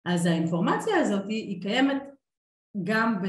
[0.05, 2.03] אז האינפורמציה הזאת היא קיימת
[2.83, 3.21] גם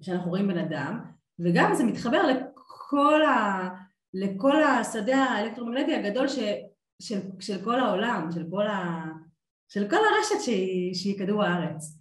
[0.00, 1.00] כשאנחנו רואים בן אדם
[1.38, 3.68] וגם זה מתחבר לכל, ה,
[4.14, 6.38] לכל השדה האלקטרומגנטי הגדול ש,
[7.02, 9.04] של, של כל העולם, של כל, ה,
[9.68, 11.98] של כל הרשת שהיא, שהיא כדור הארץ.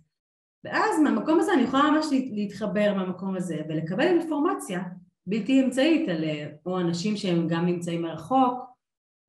[0.63, 4.83] ואז מהמקום הזה אני יכולה ממש להתחבר מהמקום הזה ולקבל אינפורמציה
[5.27, 6.23] בלתי אמצעית על
[6.65, 8.72] או אנשים שהם גם נמצאים מרחוק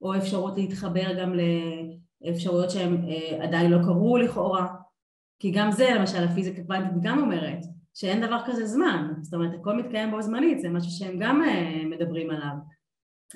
[0.03, 1.33] או אפשרות להתחבר גם
[2.23, 4.75] לאפשרויות שהם אה, עדיין לא קרו לכאורה
[5.39, 7.59] כי גם זה למשל הפיזיקה קוונטית גם אומרת
[7.95, 11.85] שאין דבר כזה זמן זאת אומרת הכל מתקיים בו זמנית זה משהו שהם גם אה,
[11.85, 12.55] מדברים עליו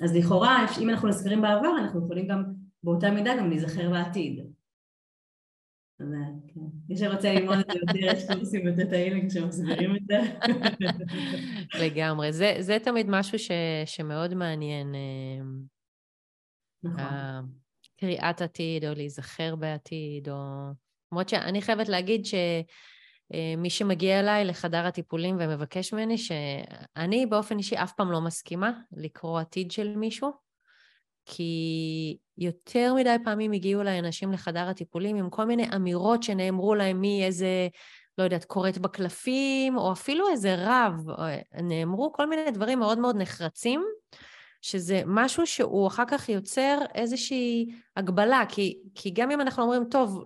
[0.03, 2.43] אז לכאורה אם אנחנו נזכרים בעבר אנחנו יכולים גם
[2.83, 4.39] באותה מידה גם להיזכר בעתיד
[5.99, 6.61] כן.
[6.89, 10.19] מי שרוצה ללמוד את זה יותר, יש קורסים בטטה הילינג שמסבירים את זה.
[11.83, 12.33] לגמרי.
[12.33, 13.37] זה, תמיד משהו
[13.85, 14.95] שמאוד מעניין.
[16.85, 17.49] אה, נכון.
[17.99, 20.69] קריאת עתיד, או להיזכר בעתיד, או...
[21.11, 27.75] למרות שאני חייבת להגיד שמי אה, שמגיע אליי לחדר הטיפולים ומבקש ממני, שאני באופן אישי
[27.75, 30.31] אף פעם לא מסכימה לקרוא עתיד של מישהו.
[31.25, 37.01] כי יותר מדי פעמים הגיעו אליי אנשים לחדר הטיפולים עם כל מיני אמירות שנאמרו להם
[37.01, 37.67] מאיזה,
[38.17, 40.93] לא יודעת, קוראת בקלפים, או אפילו איזה רב,
[41.63, 43.85] נאמרו כל מיני דברים מאוד מאוד נחרצים,
[44.61, 50.23] שזה משהו שהוא אחר כך יוצר איזושהי הגבלה, כי, כי גם אם אנחנו אומרים, טוב,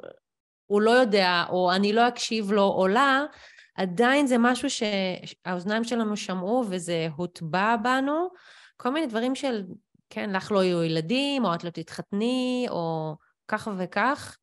[0.66, 3.24] הוא לא יודע, או אני לא אקשיב לו או לה,
[3.76, 8.30] עדיין זה משהו שהאוזניים שלנו שמעו וזה הוטבע בנו,
[8.78, 9.64] כל מיני דברים של
[10.10, 13.16] כן, לך לא יהיו ילדים, או את לא תתחתני, או
[13.48, 14.38] כך וכך.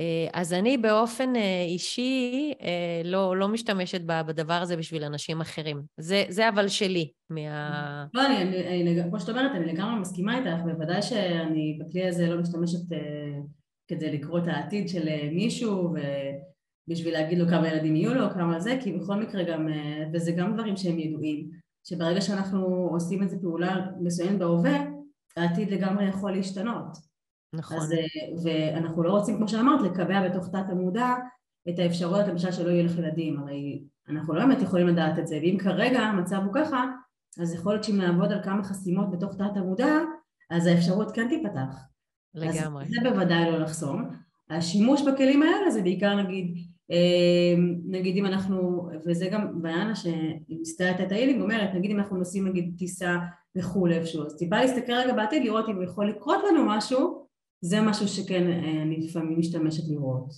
[0.00, 5.82] אה, אז אני באופן אה, אישי אה, לא, לא משתמשת בדבר הזה בשביל אנשים אחרים.
[6.00, 8.06] זה, זה אבל שלי, מה...
[8.14, 12.26] לא, אני, אני, אני, כמו שאת אומרת, אני לגמרי מסכימה איתך, בוודאי שאני בכלי הזה
[12.26, 12.78] לא משתמשת
[13.88, 15.94] כדי לקרוא את העתיד של מישהו,
[16.88, 19.68] ובשביל להגיד לו כמה ילדים יהיו לו, כמה זה, כי בכל מקרה גם,
[20.12, 21.50] וזה גם דברים שהם ידועים,
[21.88, 24.84] שברגע שאנחנו עושים את זה פעולה מסוימת בהווה,
[25.36, 27.15] העתיד לגמרי יכול להשתנות.
[27.56, 27.76] נכון.
[27.76, 27.98] אז, אה,
[28.44, 31.14] ואנחנו לא רוצים, כמו שאמרת, לקבע בתוך תת המודע
[31.68, 35.36] את האפשרויות למשל שלא יהיו לך ילדים, הרי אנחנו לא באמת יכולים לדעת את זה,
[35.36, 36.84] ואם כרגע המצב הוא ככה,
[37.40, 39.98] אז יכול להיות שאם נעבוד על כמה חסימות בתוך תת המודע,
[40.50, 41.84] אז האפשרות כן תיפתח.
[42.34, 42.84] לגמרי.
[42.84, 44.10] אז זה בוודאי לא לחסום.
[44.50, 46.56] השימוש בכלים האלה זה בעיקר נגיד,
[47.84, 52.74] נגיד אם אנחנו, וזה גם בעיה שמסתייעת את האילינג אומרת, נגיד אם אנחנו נוסעים נגיד
[52.78, 53.16] טיסה
[53.54, 57.25] לחו"ל איפשהו, אז טיפה להסתכל רגע בעתיד, לראות אם יכול לקרות לנו משהו,
[57.60, 58.46] זה משהו שכן
[58.82, 60.30] אני לפעמים משתמשת לראות.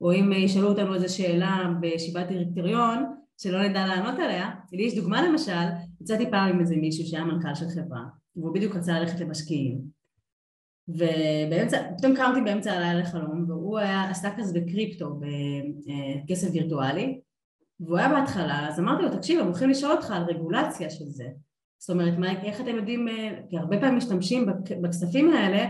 [0.00, 3.04] או אם ישאלו אותנו איזו שאלה בישיבת דירקטוריון,
[3.42, 5.66] שלא נדע לענות עליה, לי יש דוגמה למשל,
[6.00, 8.02] יצאתי פעם עם איזה מישהו שהיה מנכ"ל של חברה,
[8.36, 9.78] והוא בדיוק רצה ללכת למשקיעים.
[10.88, 15.20] ובאמצע, פתאום קמתי באמצע הלילה לחלום, והוא היה עסק כזה בקריפטו,
[16.24, 17.20] בכסף וירטואלי,
[17.80, 21.28] והוא היה בהתחלה, אז אמרתי לו, תקשיב, הם הולכים לשאול אותך על רגולציה של זה.
[21.78, 23.08] זאת אומרת, מה, איך אתם יודעים,
[23.48, 24.46] כי הרבה פעמים משתמשים
[24.82, 25.66] בכספים האלה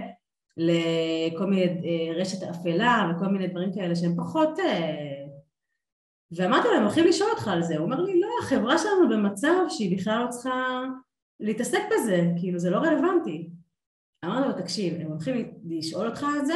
[0.56, 4.58] לכל מיני אה, רשת אפלה וכל מיני דברים כאלה שהם פחות...
[4.58, 5.24] אה,
[6.32, 7.76] ואמרתי לו, הם הולכים לשאול אותך על זה.
[7.76, 10.82] הוא אומר לי, לא, החברה שלנו במצב שהיא בכלל לא צריכה
[11.40, 13.50] להתעסק בזה, כאילו זה לא רלוונטי.
[14.24, 16.54] אמרתי לו, תקשיב, הם הולכים לשאול אותך על זה,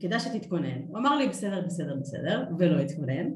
[0.00, 0.82] כדאי שתתכונן.
[0.88, 3.30] הוא אמר לי, בסדר, בסדר, בסדר, ולא התכונן.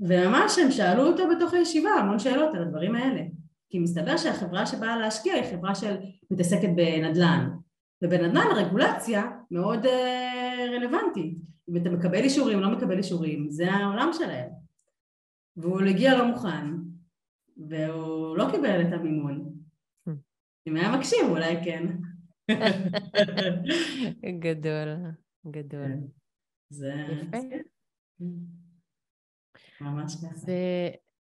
[0.00, 3.22] וממש הם שאלו אותו בתוך הישיבה המון שאלות על הדברים האלה.
[3.70, 5.96] כי מסתבר שהחברה שבאה להשקיע היא חברה של
[6.76, 7.48] בנדל"ן.
[8.02, 11.38] ובנדל"ן הרגולציה מאוד אה, רלוונטית.
[11.68, 14.50] אם אתה מקבל אישורים, לא מקבל אישורים, זה העולם שלהם.
[15.56, 16.66] והוא הגיע לא מוכן,
[17.68, 19.52] והוא לא קיבל את המימון.
[20.68, 21.86] אם היה מקשיב, אולי כן.
[24.44, 24.88] גדול,
[25.50, 25.86] גדול.
[25.86, 26.00] כן.
[26.70, 26.92] זה...
[27.22, 27.38] יפה.
[29.80, 30.46] ממש ככה.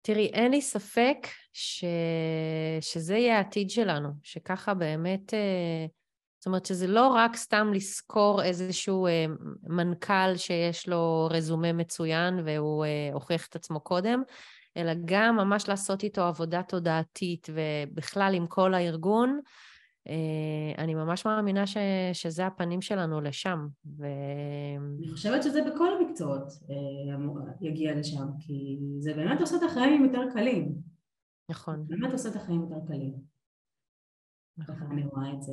[0.03, 1.17] תראי, אין לי ספק
[1.53, 1.85] ש...
[2.81, 5.35] שזה יהיה העתיד שלנו, שככה באמת...
[5.35, 5.87] אה,
[6.39, 9.27] זאת אומרת שזה לא רק סתם לזכור איזשהו אה,
[9.63, 14.23] מנכ"ל שיש לו רזומה מצוין והוא אה, הוכיח את עצמו קודם,
[14.77, 19.41] אלא גם ממש לעשות איתו עבודה תודעתית ובכלל עם כל הארגון.
[20.09, 21.77] אה, אני ממש מאמינה ש,
[22.13, 23.67] שזה הפנים שלנו לשם.
[23.99, 24.07] ו...
[24.99, 30.23] אני חושבת שזה בכל המקצועות אה, יגיע לשם, כי זה באמת עושה את החיים יותר
[30.33, 30.75] קלים.
[31.51, 31.85] נכון.
[31.87, 33.15] באמת עושה את החיים יותר קלים.
[34.59, 34.93] נכון.
[34.93, 35.53] אני רואה את זה.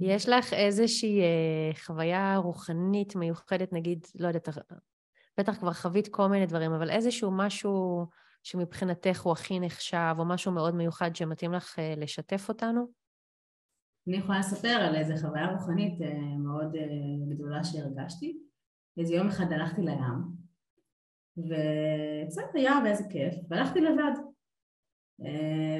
[0.00, 4.48] יש לך איזושהי אה, חוויה רוחנית מיוחדת, נגיד, לא יודעת,
[5.38, 8.06] בטח כבר חווית כל מיני דברים, אבל איזשהו משהו
[8.42, 12.86] שמבחינתך הוא הכי נחשב, או משהו מאוד מיוחד שמתאים לך אה, לשתף אותנו?
[14.08, 16.72] אני יכולה לספר על איזו חוויה רוחנית אה, מאוד
[17.28, 18.38] גדולה שהרגשתי.
[18.98, 20.42] איזה יום אחד הלכתי לים,
[21.38, 24.12] וקצת היה ואיזה כיף, והלכתי לבד.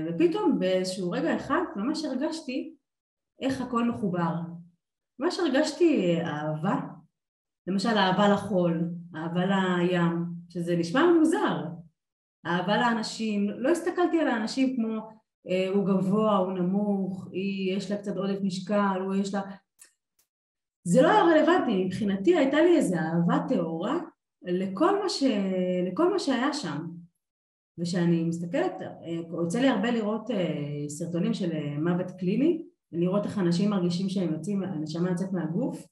[0.09, 2.75] ופתאום באיזשהו רגע אחד ממש הרגשתי
[3.43, 4.35] איך הכל מחובר.
[5.19, 6.81] ממש הרגשתי אהבה,
[7.67, 11.65] למשל אהבה לחול, אהבה לים, שזה נשמע מוזר,
[12.47, 15.11] אהבה לאנשים, לא הסתכלתי על האנשים כמו
[15.49, 19.41] אה, הוא גבוה, הוא נמוך, היא, יש לה קצת עודף משקל, הוא יש לה...
[20.85, 23.99] זה לא היה רלוונטי, מבחינתי הייתה לי איזו אהבה טהורה
[24.43, 25.23] לכל ש...
[25.87, 26.87] לכל מה שהיה שם.
[27.79, 33.39] וכשאני מסתכלת, אה, יוצא לי הרבה לראות אה, סרטונים של אה, מוות קליני, לראות איך
[33.39, 35.87] אנשים מרגישים שהם יוצאים, הנשמה יוצאת מהגוף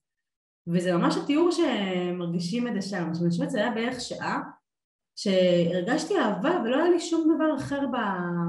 [0.67, 4.41] וזה ממש התיאור שהם מרגישים את זה שם, זאת אומרת זה היה בערך שעה
[5.17, 7.81] שהרגשתי אהבה ולא היה לי שום דבר אחר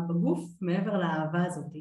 [0.09, 1.73] בגוף מעבר לאהבה הזאת.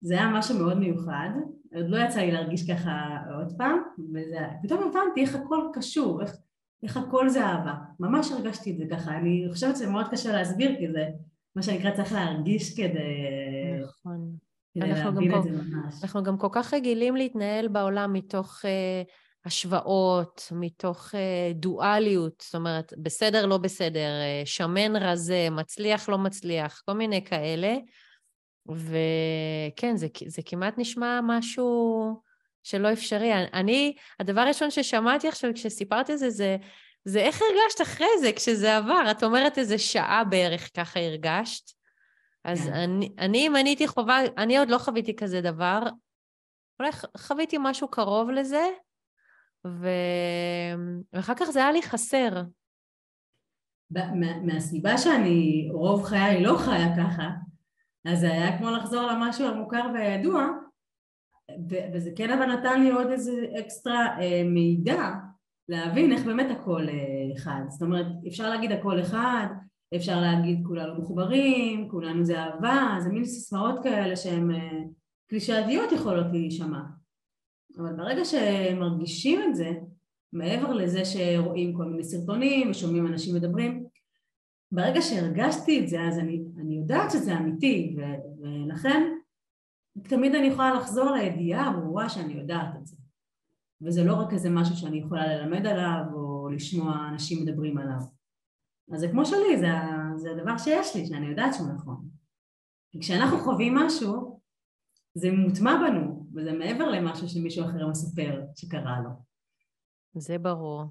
[0.00, 1.28] זה היה משהו מאוד מיוחד,
[1.74, 6.36] עוד לא יצא לי להרגיש ככה עוד פעם ופתאום הבנתי איך הכל קשור, איך,
[6.82, 10.76] איך הכל זה אהבה, ממש הרגשתי את זה ככה, אני חושבת שזה מאוד קשה להסביר
[10.78, 11.06] כי זה
[11.56, 13.30] מה שנקרא צריך להרגיש כדי
[13.82, 14.45] נכון.
[14.82, 15.48] אנחנו גם, כל,
[16.02, 19.10] אנחנו גם כל כך רגילים להתנהל בעולם מתוך uh,
[19.44, 24.10] השוואות, מתוך uh, דואליות, זאת אומרת, בסדר, לא בסדר,
[24.42, 27.76] uh, שמן רזה, מצליח, לא מצליח, כל מיני כאלה.
[28.68, 32.20] וכן, זה, זה כמעט נשמע משהו
[32.62, 33.32] שלא אפשרי.
[33.34, 36.56] אני, הדבר הראשון ששמעתי עכשיו כשסיפרתי את זה, זה,
[37.04, 39.10] זה איך הרגשת אחרי זה, כשזה עבר.
[39.10, 41.75] את אומרת איזה שעה בערך ככה הרגשת.
[42.46, 42.72] אז כן.
[42.72, 45.82] אני, אני, אם אני הייתי חובה, אני עוד לא חוויתי כזה דבר,
[46.80, 48.66] אולי חוויתי משהו קרוב לזה,
[49.66, 49.88] ו...
[51.12, 52.42] ואחר כך זה היה לי חסר.
[53.90, 57.30] מה, מהסיבה שאני רוב חיי לא חיה ככה,
[58.04, 60.46] אז זה היה כמו לחזור למשהו המוכר והידוע,
[61.94, 65.10] וזה כן אבל נתן לי עוד איזה אקסטרה אה, מידע
[65.68, 67.60] להבין איך באמת הכל אה, אחד.
[67.68, 69.46] זאת אומרת, אפשר להגיד הכל אחד,
[69.94, 74.82] אפשר להגיד כולנו מחוברים, כולנו זה אהבה, זה מין סיסמאות כאלה שהן אה,
[75.26, 76.80] קלישאתיות יכולות להישמע.
[77.78, 79.70] אבל ברגע שמרגישים את זה,
[80.32, 83.86] מעבר לזה שרואים כל מיני סרטונים ושומעים אנשים מדברים,
[84.72, 88.00] ברגע שהרגשתי את זה אז אני, אני יודעת שזה אמיתי ו,
[88.40, 89.12] ולכן
[90.02, 92.96] תמיד אני יכולה לחזור לידיעה הברורה שאני יודעת את זה.
[93.82, 98.15] וזה לא רק איזה משהו שאני יכולה ללמד עליו או לשמוע אנשים מדברים עליו.
[98.94, 99.66] אז זה כמו שלי, זה,
[100.16, 102.08] זה הדבר שיש לי, שאני יודעת שהוא נכון.
[102.90, 104.40] כי כשאנחנו חווים משהו,
[105.14, 109.10] זה מוטמע בנו, וזה מעבר למשהו שמישהו אחר מספר שקרה לו.
[110.14, 110.84] זה ברור,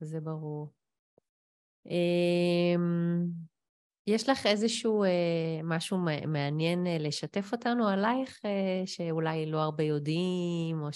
[0.00, 0.72] זה ברור.
[1.86, 3.26] אמ,
[4.06, 10.82] יש לך איזשהו אה, משהו מעניין אה, לשתף אותנו עלייך, אה, שאולי לא הרבה יודעים,
[10.82, 10.88] או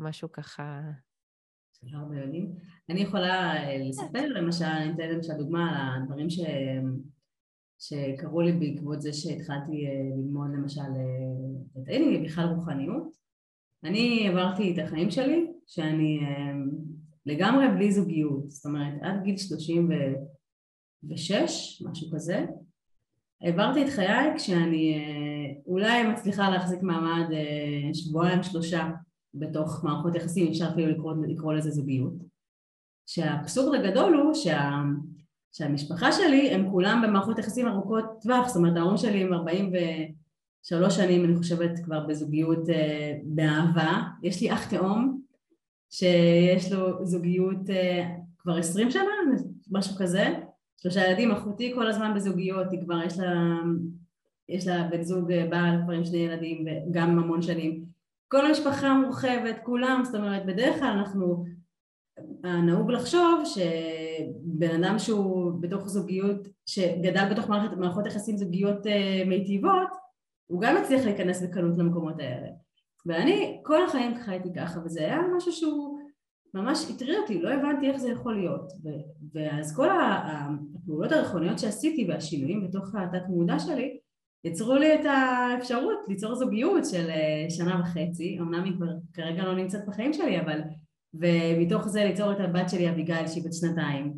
[0.00, 0.80] שמשהו ככה...
[1.84, 2.52] שלא הרבה יודעים?
[2.90, 6.40] אני יכולה לספר, למשל, אני אתן למשל דוגמה על הדברים ש...
[7.78, 10.80] שקרו לי בעקבות זה שהתחלתי ללמוד למשל
[11.78, 13.16] את Theta Healing, בכלל רוחניות.
[13.84, 16.20] אני עברתי את החיים שלי, שאני
[17.26, 19.92] לגמרי בלי זוגיות, זאת אומרת עד גיל שלושים ו...
[21.08, 22.46] ושש, משהו כזה.
[23.40, 28.90] העברתי את חיי כשאני אה, אולי מצליחה להחזיק מעמד אה, שבועיים שלושה
[29.34, 32.12] בתוך מערכות יחסים, אפשר אפילו לקרוא, לקרוא לזה זוגיות.
[33.06, 34.82] שהאבסורד הגדול הוא שה,
[35.52, 41.24] שהמשפחה שלי הם כולם במערכות יחסים ארוכות טווח, זאת אומרת ההורים שלי הם 43 שנים
[41.24, 45.20] אני חושבת כבר בזוגיות אה, באהבה, יש לי אח תאום
[45.90, 47.60] שיש לו זוגיות
[48.38, 49.10] כבר 20 שנה,
[49.70, 50.34] משהו כזה,
[50.82, 53.60] שלושה ילדים, אחותי כל הזמן בזוגיות, היא כבר יש לה,
[54.48, 57.84] יש לה בן זוג אה, בעל, כבר עם שני ילדים וגם המון שנים.
[58.32, 61.44] כל המשפחה מורחבת, כולם, זאת אומרת בדרך כלל אנחנו,
[62.44, 69.88] נהוג לחשוב שבן אדם שהוא בתוך זוגיות, שגדל בתוך מערכת, מערכות יחסים זוגיות uh, מיטיבות,
[70.46, 72.48] הוא גם מצליח להיכנס בקלות למקומות האלה.
[73.06, 75.98] ואני כל החיים חייתי ככה, וזה היה משהו שהוא
[76.54, 78.72] ממש הטריד אותי, לא הבנתי איך זה יכול להיות.
[79.34, 83.98] ואז כל הפעולות הרכוניות שעשיתי והשינויים בתוך התת מודע שלי
[84.44, 89.54] יצרו לי את האפשרות ליצור זוגיות של אה, שנה וחצי, אמנם היא כבר כרגע לא
[89.54, 90.60] נמצאת בחיים שלי, אבל
[91.14, 94.14] ומתוך זה ליצור את הבת שלי אביגיל שהיא בת שנתיים,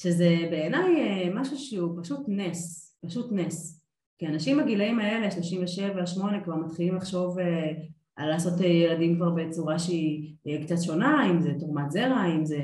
[0.00, 3.80] שזה בעיניי אה, משהו שהוא פשוט נס, פשוט נס.
[4.18, 7.72] כי אנשים בגילאים האלה, 37, 8, כבר מתחילים לחשוב אה,
[8.16, 10.34] על לעשות ילדים כבר בצורה שהיא
[10.64, 12.58] קצת שונה, אם זה תרומת זרע, אם זה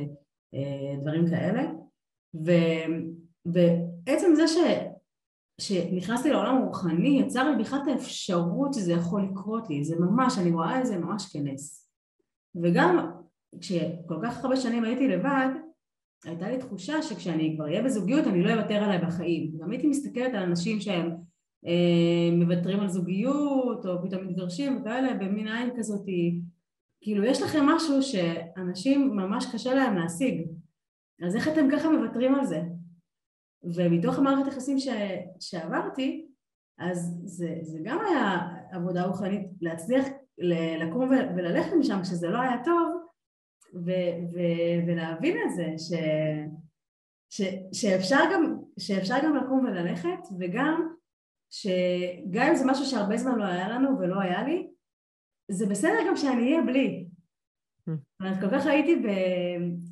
[1.00, 1.62] דברים כאלה.
[2.46, 2.50] ו,
[3.46, 4.48] ועצם זה
[5.60, 10.38] ש, שנכנסתי לעולם הרוחני יצר לי בכלל את האפשרות שזה יכול לקרות לי, זה ממש,
[10.38, 11.90] אני רואה את זה ממש כנס.
[12.62, 13.10] וגם
[13.60, 15.48] כשכל כך הרבה שנים הייתי לבד,
[16.24, 19.52] הייתה לי תחושה שכשאני כבר אהיה בזוגיות אני לא אוותר עליי בחיים.
[19.58, 21.10] גם הייתי מסתכלת על אנשים שהם
[21.66, 26.06] אה, מוותרים על זוגיות או פתאום מתגרשים וכאלה במין עין כזאת
[27.00, 30.48] כאילו יש לכם משהו שאנשים ממש קשה להם להשיג
[31.26, 32.62] אז איך אתם ככה מוותרים על זה?
[33.64, 34.88] ומתוך המערכת יחסים ש...
[35.40, 36.26] שעברתי
[36.78, 38.38] אז זה, זה גם היה
[38.72, 40.06] עבודה רוחנית להצליח
[40.78, 43.06] לקום וללכת משם כשזה לא היה טוב
[43.74, 43.90] ו,
[44.32, 44.38] ו,
[44.86, 45.92] ולהבין את זה ש,
[47.30, 47.42] ש,
[47.72, 50.96] שאפשר, גם, שאפשר גם לקום וללכת וגם
[51.50, 54.70] שגם אם זה משהו שהרבה זמן לא היה לנו ולא היה לי,
[55.50, 57.08] זה בסדר גם שאני אהיה בלי.
[57.88, 57.92] Mm.
[57.92, 59.02] זאת אומרת, כל כך הייתי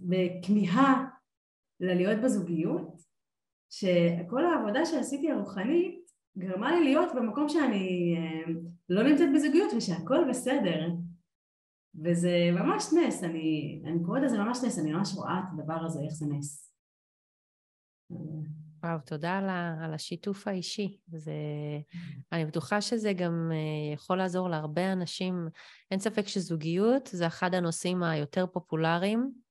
[0.09, 1.05] בכמיהה
[1.81, 3.04] ללהיות בזוגיות,
[3.75, 8.53] שכל העבודה שעשיתי הרוחנית גרמה לי להיות במקום שאני אה,
[8.89, 10.89] לא נמצאת בזוגיות ושהכול בסדר.
[12.05, 16.01] וזה ממש נס, אני, אני קוראת לזה ממש נס, אני ממש רואה את הדבר הזה,
[16.05, 16.75] איך זה נס.
[18.85, 20.99] וואו, תודה על, ה, על השיתוף האישי.
[21.07, 21.33] זה,
[22.33, 25.49] אני בטוחה שזה גם אה, יכול לעזור להרבה אנשים.
[25.91, 29.44] אין ספק שזוגיות זה אחד הנושאים היותר פופולריים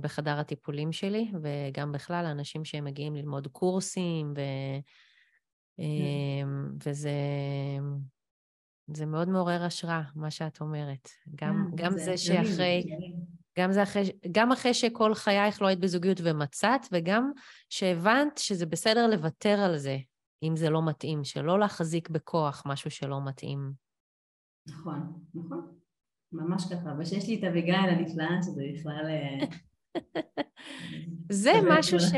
[0.00, 4.40] בחדר הטיפולים שלי, וגם בכלל אנשים שהם מגיעים ללמוד קורסים, ו,
[5.76, 6.48] כן.
[6.86, 7.10] וזה
[8.86, 11.08] זה מאוד מעורר השראה, מה שאת אומרת.
[11.34, 12.84] גם, גם זה, זה שאחרי...
[13.58, 14.02] גם, זה אחרי,
[14.32, 17.30] גם אחרי שכל חייך לא היית בזוגיות ומצאת, וגם
[17.68, 19.98] שהבנת שזה בסדר לוותר על זה,
[20.42, 23.72] אם זה לא מתאים, שלא להחזיק בכוח משהו שלא מתאים.
[24.68, 25.78] נכון, נכון.
[26.34, 26.90] ממש ככה.
[26.98, 29.06] ושיש לי את אביגיל הנפלאה, שזה בכלל...
[29.08, 29.46] אה,
[31.32, 32.12] זה משהו ש...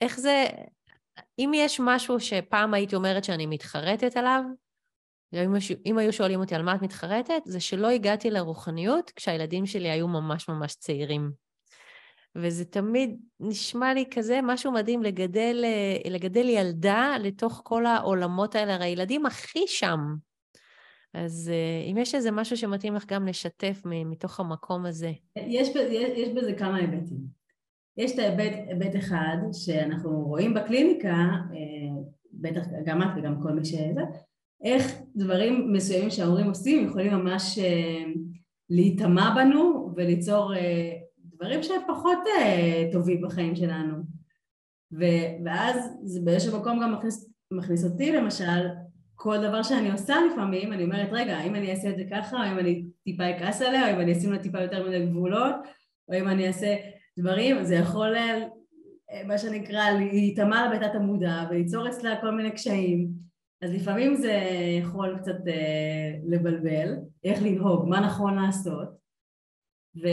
[0.00, 0.46] איך זה...
[1.38, 4.42] אם יש משהו שפעם הייתי אומרת שאני מתחרטת עליו,
[5.34, 5.54] אם,
[5.86, 10.08] אם היו שואלים אותי על מה את מתחרטת, זה שלא הגעתי לרוחניות כשהילדים שלי היו
[10.08, 11.30] ממש ממש צעירים.
[12.36, 18.74] וזה תמיד נשמע לי כזה משהו מדהים לגדל, אה, לגדל ילדה לתוך כל העולמות האלה,
[18.74, 19.98] הרי הילדים הכי שם.
[21.16, 25.12] אז אה, אם יש איזה משהו שמתאים לך גם לשתף מתוך המקום הזה.
[25.36, 27.18] יש, יש, יש בזה כמה היבטים.
[27.96, 31.14] יש את ההיבט היבט אחד שאנחנו רואים בקליניקה,
[31.52, 32.02] אה,
[32.32, 34.00] בטח גם את וגם כל מי שזה,
[34.64, 38.04] איך דברים מסוימים שההורים עושים יכולים ממש אה,
[38.70, 40.52] להיטמע בנו וליצור
[41.18, 42.18] דברים שהם פחות
[42.92, 43.96] טובים בחיים שלנו.
[45.44, 48.66] ואז זה באיזשהו מקום גם מכניס, מכניס אותי למשל,
[49.16, 52.52] כל דבר שאני עושה לפעמים, אני אומרת, רגע, האם אני אעשה את זה ככה, או
[52.52, 55.54] אם אני טיפה אכעס עליה, או אם אני אשים לה טיפה יותר מדי גבולות,
[56.08, 56.76] או אם אני אעשה
[57.18, 58.14] דברים, זה יכול,
[59.26, 63.08] מה שנקרא, להיטמע לבתת המודע וליצור אצלה כל מיני קשיים.
[63.62, 64.32] אז לפעמים זה
[64.80, 66.94] יכול קצת אה, לבלבל,
[67.24, 68.88] איך לנהוג, מה נכון לעשות,
[70.02, 70.06] ו,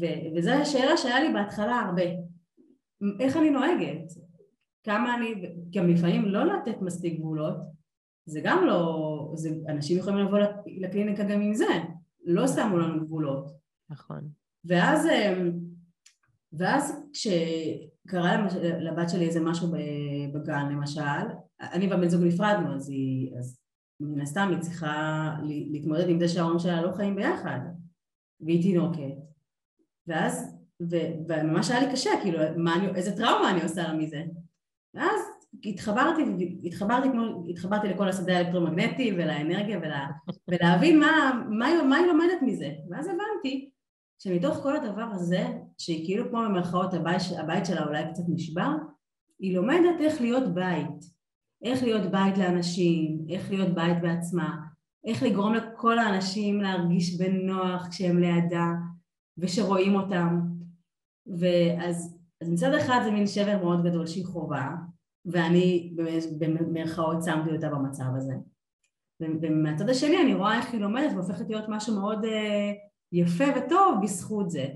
[0.00, 0.04] ו,
[0.36, 2.02] וזו השאלה שהיה לי בהתחלה הרבה,
[3.20, 4.12] איך אני נוהגת,
[4.84, 5.34] כמה אני,
[5.70, 7.56] גם לפעמים לא לתת מספיק גבולות,
[8.26, 11.66] זה גם לא, זה, אנשים יכולים לבוא לקליניקה גם עם זה,
[12.24, 13.52] לא שמו לנו גבולות.
[13.90, 14.28] נכון.
[14.64, 15.42] ואז, אה,
[16.52, 19.68] ואז כשקרה לבת שלי איזה משהו
[20.34, 21.00] בגן למשל,
[21.60, 23.60] אני והבן זוג נפרדנו, אז היא, אז
[24.00, 25.36] מן הסתם היא צריכה
[25.72, 27.60] להתמודד עם זה שההורים שלה לא חיים ביחד,
[28.40, 29.14] והיא תינוקת,
[30.06, 30.96] ואז, ו,
[31.28, 34.24] וממש היה לי קשה, כאילו, מה אני, איזה טראומה אני עושה לה מזה,
[34.94, 35.20] ואז
[35.64, 36.22] התחברתי,
[36.64, 40.06] התחברתי, כמו, התחברתי לכל השדה האלקטרומגנטי ולאנרגיה ולה,
[40.48, 43.70] ולהבין מה, מה, מה היא לומדת מזה, ואז הבנתי
[44.18, 45.46] שמתוך כל הדבר הזה,
[45.78, 48.70] שהיא כאילו כמו במרכאות הבית, הבית שלה אולי קצת נשבר,
[49.38, 51.04] היא לומדת איך להיות בית,
[51.62, 54.56] איך להיות בית לאנשים, איך להיות בית בעצמה,
[55.04, 58.66] איך לגרום לכל האנשים להרגיש בנוח כשהם לידה
[59.38, 60.40] ושרואים אותם.
[61.26, 64.70] ואז אז מצד אחד זה מין שבר מאוד גדול שהיא חובה,
[65.26, 65.94] ואני
[66.38, 68.34] במרכאות שמתי אותה במצב הזה.
[69.20, 72.72] ומהצד השני אני רואה איך היא לומדת והופכת להיות משהו מאוד אה,
[73.12, 74.66] יפה וטוב בזכות זה.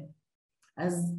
[0.77, 1.15] אז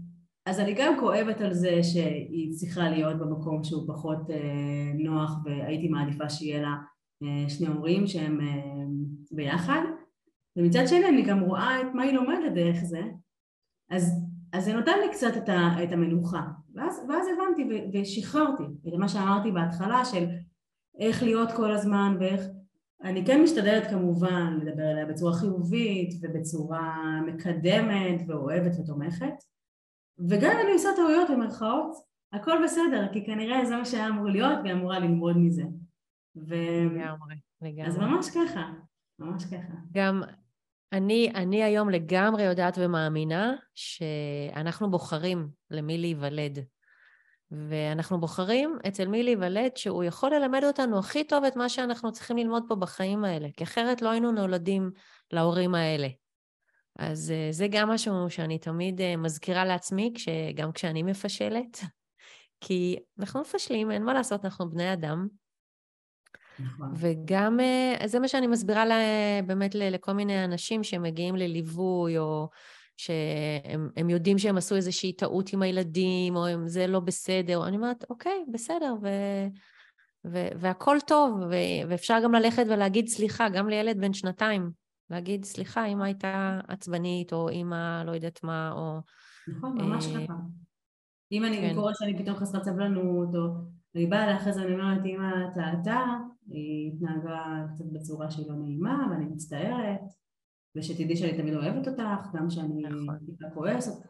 [0.45, 5.87] אז אני גם כואבת על זה שהיא צריכה להיות במקום שהוא פחות אה, נוח והייתי
[5.87, 6.75] מעדיפה שיהיה לה
[7.23, 8.85] אה, שני הורים שהם אה,
[9.31, 9.81] ביחד
[10.55, 13.01] ומצד שני אני גם רואה את מה היא לומדת דרך זה
[13.89, 14.24] אז,
[14.55, 16.41] אז זה נותן לי קצת את, ה, את המנוחה
[16.75, 20.25] ואז, ואז הבנתי ושחררתי את מה שאמרתי בהתחלה של
[20.99, 22.41] איך להיות כל הזמן ואיך
[23.03, 29.33] אני כן משתדלת כמובן לדבר עליה בצורה חיובית ובצורה מקדמת ואוהבת ותומכת
[30.29, 31.95] וגם אם אני עושה טעויות במרכאות,
[32.33, 35.63] הכל בסדר, כי כנראה זה מה שהיה אמור להיות והיא אמורה ללמוד מזה.
[36.35, 36.55] ו...
[36.85, 37.87] לגמרי, לגמרי.
[37.87, 38.71] אז ממש ככה,
[39.19, 39.73] ממש ככה.
[39.91, 40.21] גם
[40.93, 46.59] אני, אני היום לגמרי יודעת ומאמינה שאנחנו בוחרים למי להיוולד.
[47.51, 52.37] ואנחנו בוחרים אצל מי להיוולד שהוא יכול ללמד אותנו הכי טוב את מה שאנחנו צריכים
[52.37, 54.91] ללמוד פה בחיים האלה, כי אחרת לא היינו נולדים
[55.31, 56.07] להורים האלה.
[56.99, 60.13] אז אה, זה גם משהו שאני תמיד אה, מזכירה לעצמי,
[60.55, 61.79] גם כשאני מפשלת,
[62.61, 65.27] כי אנחנו מפשלים, אין מה לעשות, אנחנו בני אדם.
[66.59, 66.93] נכון.
[66.95, 68.95] וגם אה, זה מה שאני מסבירה לה,
[69.45, 72.49] באמת לכל מיני אנשים שמגיעים לליווי, או
[72.97, 77.67] שהם יודעים שהם עשו איזושהי טעות עם הילדים, או אם זה לא בסדר.
[77.67, 79.07] אני אומרת, אוקיי, בסדר, ו...
[80.25, 84.71] ו- והכל טוב, ו- ואפשר גם ללכת ולהגיד סליחה, גם לילד בן שנתיים.
[85.09, 88.99] להגיד, סליחה, אמא הייתה עצבנית, או אמא לא יודעת מה, או...
[89.47, 90.33] נכון, ממש אה, ככה.
[91.31, 91.75] אם אני כן.
[91.75, 93.41] קוראת שאני פתאום חסרת סבלנות, או
[93.95, 96.03] אני באה אליה אחרי זה, אני אומרת, אמא טעתה,
[96.47, 100.01] היא התנהגה קצת בצורה שהיא לא נעימה, ואני מצטערת,
[100.75, 103.17] ושתדעי שאני תמיד אוהבת אותך, גם שאני נכון.
[103.25, 104.07] טיפה כועסת.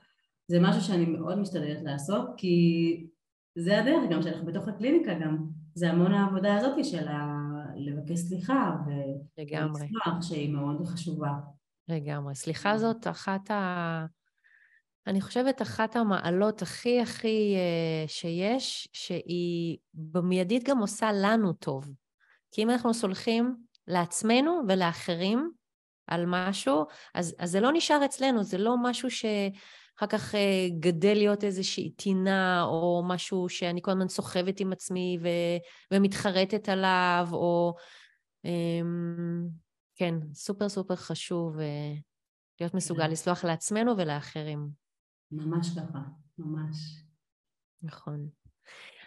[0.48, 3.08] זה משהו שאני מאוד משתדלת לעשות, כי
[3.58, 5.38] זה הדרך, גם כשאנחנו בתוך הקליניקה, גם
[5.76, 7.46] זה המון העבודה הזאת של ה...
[7.76, 11.32] לבקש סליחה ולסלוח שהיא מאוד חשובה.
[11.88, 12.36] לגמרי.
[12.36, 14.06] סליחה זאת אחת ה...
[15.08, 21.92] אני חושבת אחת המעלות הכי הכי uh, שיש, שהיא במיידית גם עושה לנו טוב.
[22.52, 23.56] כי אם אנחנו סולחים
[23.88, 25.52] לעצמנו ולאחרים
[26.08, 29.26] על משהו, אז, אז זה לא נשאר אצלנו, זה לא משהו ש...
[29.98, 35.18] אחר כך אה, גדל להיות איזושהי טינה, או משהו שאני כל הזמן סוחבת עם עצמי
[35.22, 35.28] ו...
[35.92, 37.76] ומתחרטת עליו, או...
[38.46, 39.48] אמ,
[39.96, 41.94] כן, סופר סופר חשוב אה,
[42.60, 43.12] להיות מסוגל כן.
[43.12, 44.85] לסלוח לעצמנו ולאחרים.
[45.36, 46.00] ממש ככה,
[46.38, 46.78] ממש.
[47.82, 48.30] נכון.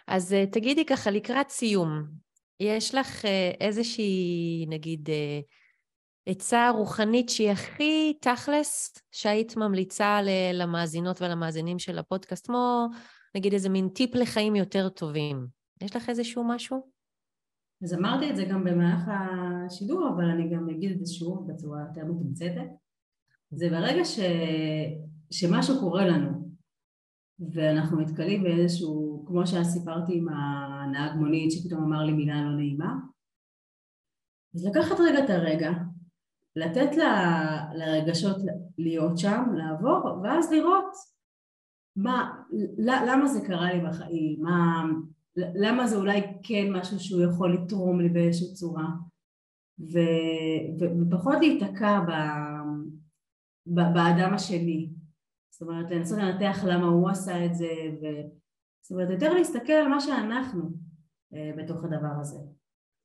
[0.07, 2.03] אז אה, תגידי ככה, לקראת סיום,
[2.59, 3.25] יש לך
[3.59, 5.09] איזושהי, נגיד,
[6.25, 10.19] עצה רוחנית שהיא הכי תכלס, שהיית ממליצה
[10.53, 12.87] למאזינות ולמאזינים של הפודקאסט, כמו
[13.35, 15.47] נגיד איזה מין טיפ לחיים יותר טובים.
[15.81, 16.89] יש לך איזשהו משהו?
[17.83, 21.79] אז אמרתי את זה גם במהלך השידור, אבל אני גם אגיד את זה שוב בצורה
[21.87, 22.69] יותר מתומצתת.
[23.51, 24.19] זה ברגע ש...
[25.31, 26.49] שמשהו קורה לנו,
[27.53, 32.95] ואנחנו נתקלים באיזשהו, כמו שסיפרתי עם הנהג מונית שפתאום אמר לי מילה לא נעימה,
[34.55, 35.71] אז לקחת רגע את הרגע,
[36.55, 37.01] לתת ל,
[37.73, 38.37] לרגשות
[38.77, 40.93] להיות שם, לעבור, ואז לראות
[41.95, 42.43] מה,
[42.77, 44.83] למה זה קרה לי בחיים, מה,
[45.35, 48.87] למה זה אולי כן משהו שהוא יכול לתרום לי באיזושהי צורה,
[49.79, 49.99] ו,
[50.79, 52.11] ו, ופחות להיתקע ב,
[53.67, 54.89] ב, באדם השני,
[55.59, 57.67] זאת אומרת לנסות לנתח למה הוא עשה את זה,
[58.01, 58.05] ו,
[58.81, 60.69] זאת אומרת יותר להסתכל על מה שאנחנו
[61.33, 62.39] אה, בתוך הדבר הזה.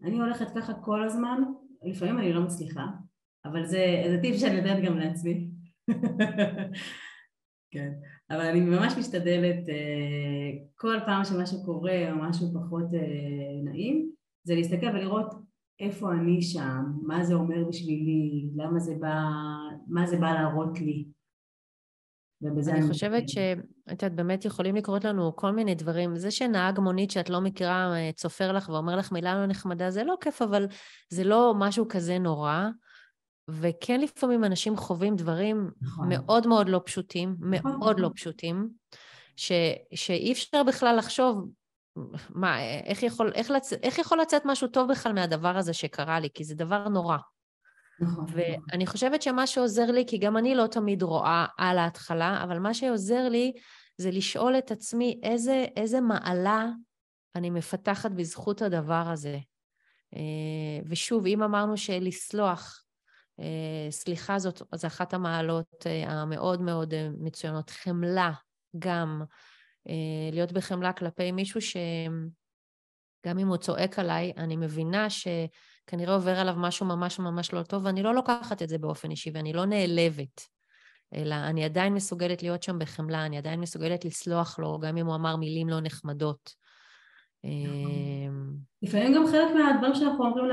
[0.02, 1.42] אני הולכת ככה כל הזמן,
[1.82, 2.86] לפעמים אני לא מצליחה,
[3.44, 5.48] אבל זה, זה טיפ שאני יודעת גם לעצמי.
[7.72, 7.92] כן,
[8.30, 14.10] אבל אני ממש משתדלת אה, כל פעם שמשהו קורה או משהו פחות אה, נעים,
[14.44, 15.34] זה להסתכל ולראות
[15.80, 19.22] איפה אני שם, מה זה אומר בשבילי, למה זה בא,
[19.86, 21.04] מה זה בא להראות לי.
[22.68, 23.58] אני חושבת שאת
[23.88, 26.16] יודעת, באמת יכולים לקרות לנו כל מיני דברים.
[26.16, 30.04] זה שנהג מונית שאת לא מכירה אה, צופר לך ואומר לך מילה לא נחמדה, זה
[30.04, 30.66] לא כיף, אבל
[31.08, 32.68] זה לא משהו כזה נורא.
[33.48, 36.08] וכן לפעמים אנשים חווים דברים נכון.
[36.08, 37.76] מאוד מאוד לא פשוטים, נכון.
[37.78, 38.68] מאוד לא פשוטים,
[39.36, 39.52] ש,
[39.94, 41.48] שאי אפשר בכלל לחשוב
[42.30, 43.72] מה, איך יכול, איך, לצ...
[43.72, 47.16] איך יכול לצאת משהו טוב בכלל מהדבר הזה שקרה לי, כי זה דבר נורא.
[48.00, 48.26] נכון.
[48.28, 52.74] ואני חושבת שמה שעוזר לי, כי גם אני לא תמיד רואה על ההתחלה, אבל מה
[52.74, 53.52] שעוזר לי
[53.96, 56.66] זה לשאול את עצמי איזה, איזה מעלה
[57.34, 59.38] אני מפתחת בזכות הדבר הזה.
[60.14, 62.84] אה, ושוב, אם אמרנו שלסלוח,
[63.40, 67.70] אה, סליחה זאת, זו אחת המעלות אה, המאוד מאוד מצוינות.
[67.70, 68.32] חמלה
[68.78, 69.22] גם,
[70.32, 75.28] להיות בחמלה כלפי מישהו שגם אם הוא צועק עליי, אני מבינה ש...
[75.86, 79.30] כנראה עובר עליו משהו ממש ממש לא טוב, ואני לא לוקחת את זה באופן אישי,
[79.34, 80.48] ואני לא נעלבת,
[81.14, 85.14] אלא אני עדיין מסוגלת להיות שם בחמלה, אני עדיין מסוגלת לסלוח לו, גם אם הוא
[85.14, 86.54] אמר מילים לא נחמדות.
[87.44, 90.46] אמ, לפעמים גם חלק מהדברים שאנחנו אומרים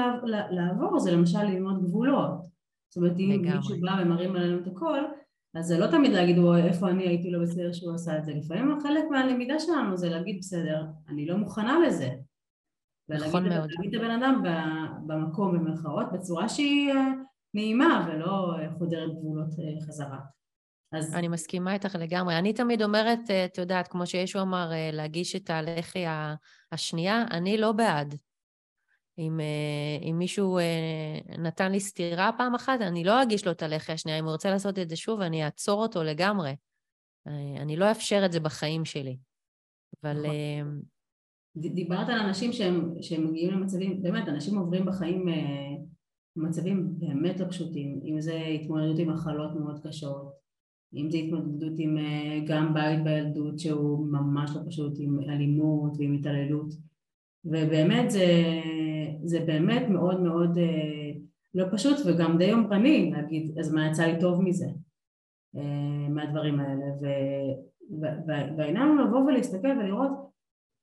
[0.51, 2.41] לעבור זה למשל ללמוד גבולות.
[2.89, 4.99] זאת אומרת, אם מישהו בא ומרים עלינו את הכל,
[5.55, 8.79] אז זה לא תמיד להגיד איפה אני הייתי לא בסדר שהוא עשה את זה, לפעמים
[8.83, 12.09] חלק מהלמידה שלנו זה להגיד בסדר, אני לא מוכנה לזה,
[13.15, 13.65] נכון מאוד.
[13.65, 14.43] ולהגיד את הבן אדם
[15.07, 17.07] במקום במרכאות בצורה שהיא אה,
[17.53, 20.19] נעימה ולא אה, חודרת גבולות אה, חזרה.
[20.91, 21.15] אז...
[21.15, 22.37] אני מסכימה איתך לגמרי.
[22.37, 26.03] אני תמיד אומרת, את יודעת, כמו שישו אמר, להגיש את הלחי
[26.71, 28.15] השנייה, אני לא בעד.
[29.17, 29.39] אם,
[30.09, 30.59] אם מישהו
[31.37, 34.19] נתן לי סטירה פעם אחת, אני לא אגיש לו את הלחי השנייה.
[34.19, 36.55] אם הוא רוצה לעשות את זה שוב, אני אעצור אותו לגמרי.
[37.61, 39.17] אני לא אאפשר את זה בחיים שלי.
[40.03, 40.81] אבל נכון.
[41.57, 45.75] דיברת על אנשים שהם, שהם מגיעים למצבים, באמת, אנשים עוברים בחיים אה,
[46.35, 50.31] מצבים באמת לא פשוטים, אם זה התמודדות עם מחלות מאוד קשות,
[50.93, 56.13] אם זה התמודדות עם אה, גם בית בילדות שהוא ממש לא פשוט, עם אלימות ועם
[56.13, 56.73] התעללות,
[57.45, 58.25] ובאמת זה,
[59.23, 61.11] זה באמת מאוד מאוד אה,
[61.55, 64.67] לא פשוט וגם די יומרני להגיד אז מה יצא לי טוב מזה,
[66.09, 66.85] מהדברים האלה,
[68.57, 70.30] והעניין הוא לבוא ולהסתכל ולראות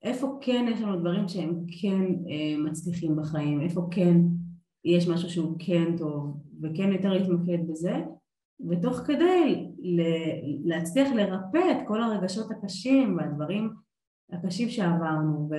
[0.03, 4.17] איפה כן יש לנו דברים שהם כן אה, מצליחים בחיים, איפה כן
[4.85, 7.95] יש משהו שהוא כן טוב, וכן יותר להתמקד בזה,
[8.69, 9.69] ותוך כדי
[10.63, 13.69] להצליח לרפא את כל הרגשות הקשים והדברים
[14.31, 15.49] הקשים שעברנו,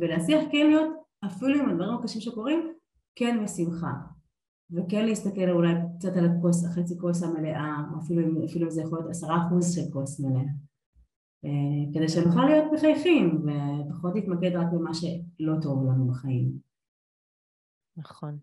[0.00, 0.92] ולהצליח כן להיות,
[1.26, 2.72] אפילו עם הדברים הקשים שקורים,
[3.16, 3.92] כן בשמחה.
[4.70, 9.10] וכן להסתכל אולי קצת על הכוס, החצי כוס המלאה, אפילו, אפילו אם זה יכול להיות
[9.10, 10.42] עשרה אחוז של כוס מלאה.
[11.44, 11.50] אה,
[11.94, 16.52] כדי שנוכל להיות מחייכים ופחות להתמקד רק במה שלא טוב לנו בחיים.
[17.96, 18.38] נכון.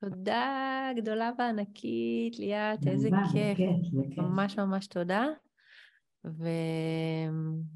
[0.00, 3.56] תודה גדולה וענקית, ליאת, איזה כיף.
[3.56, 4.18] כיף.
[4.18, 5.26] ממש ממש תודה.
[6.24, 6.48] ו...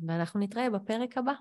[0.07, 1.32] ואנחנו נתראה בפרק הבא.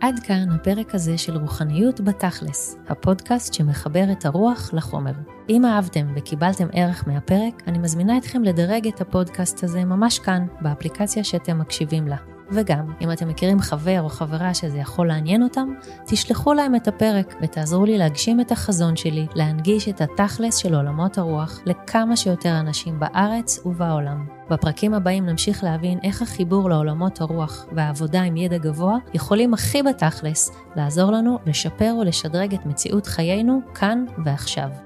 [0.00, 5.35] עד כאן הפרק הזה של רוחניות בתכלס, הפודקאסט שמחבר את הרוח לחומר.
[5.48, 11.24] אם אהבתם וקיבלתם ערך מהפרק, אני מזמינה אתכם לדרג את הפודקאסט הזה ממש כאן, באפליקציה
[11.24, 12.16] שאתם מקשיבים לה.
[12.50, 15.68] וגם, אם אתם מכירים חבר או חברה שזה יכול לעניין אותם,
[16.06, 21.18] תשלחו להם את הפרק ותעזרו לי להגשים את החזון שלי, להנגיש את התכלס של עולמות
[21.18, 24.26] הרוח לכמה שיותר אנשים בארץ ובעולם.
[24.50, 30.50] בפרקים הבאים נמשיך להבין איך החיבור לעולמות הרוח והעבודה עם ידע גבוה יכולים הכי בתכלס
[30.76, 34.85] לעזור לנו לשפר ולשדרג את מציאות חיינו כאן ועכשיו.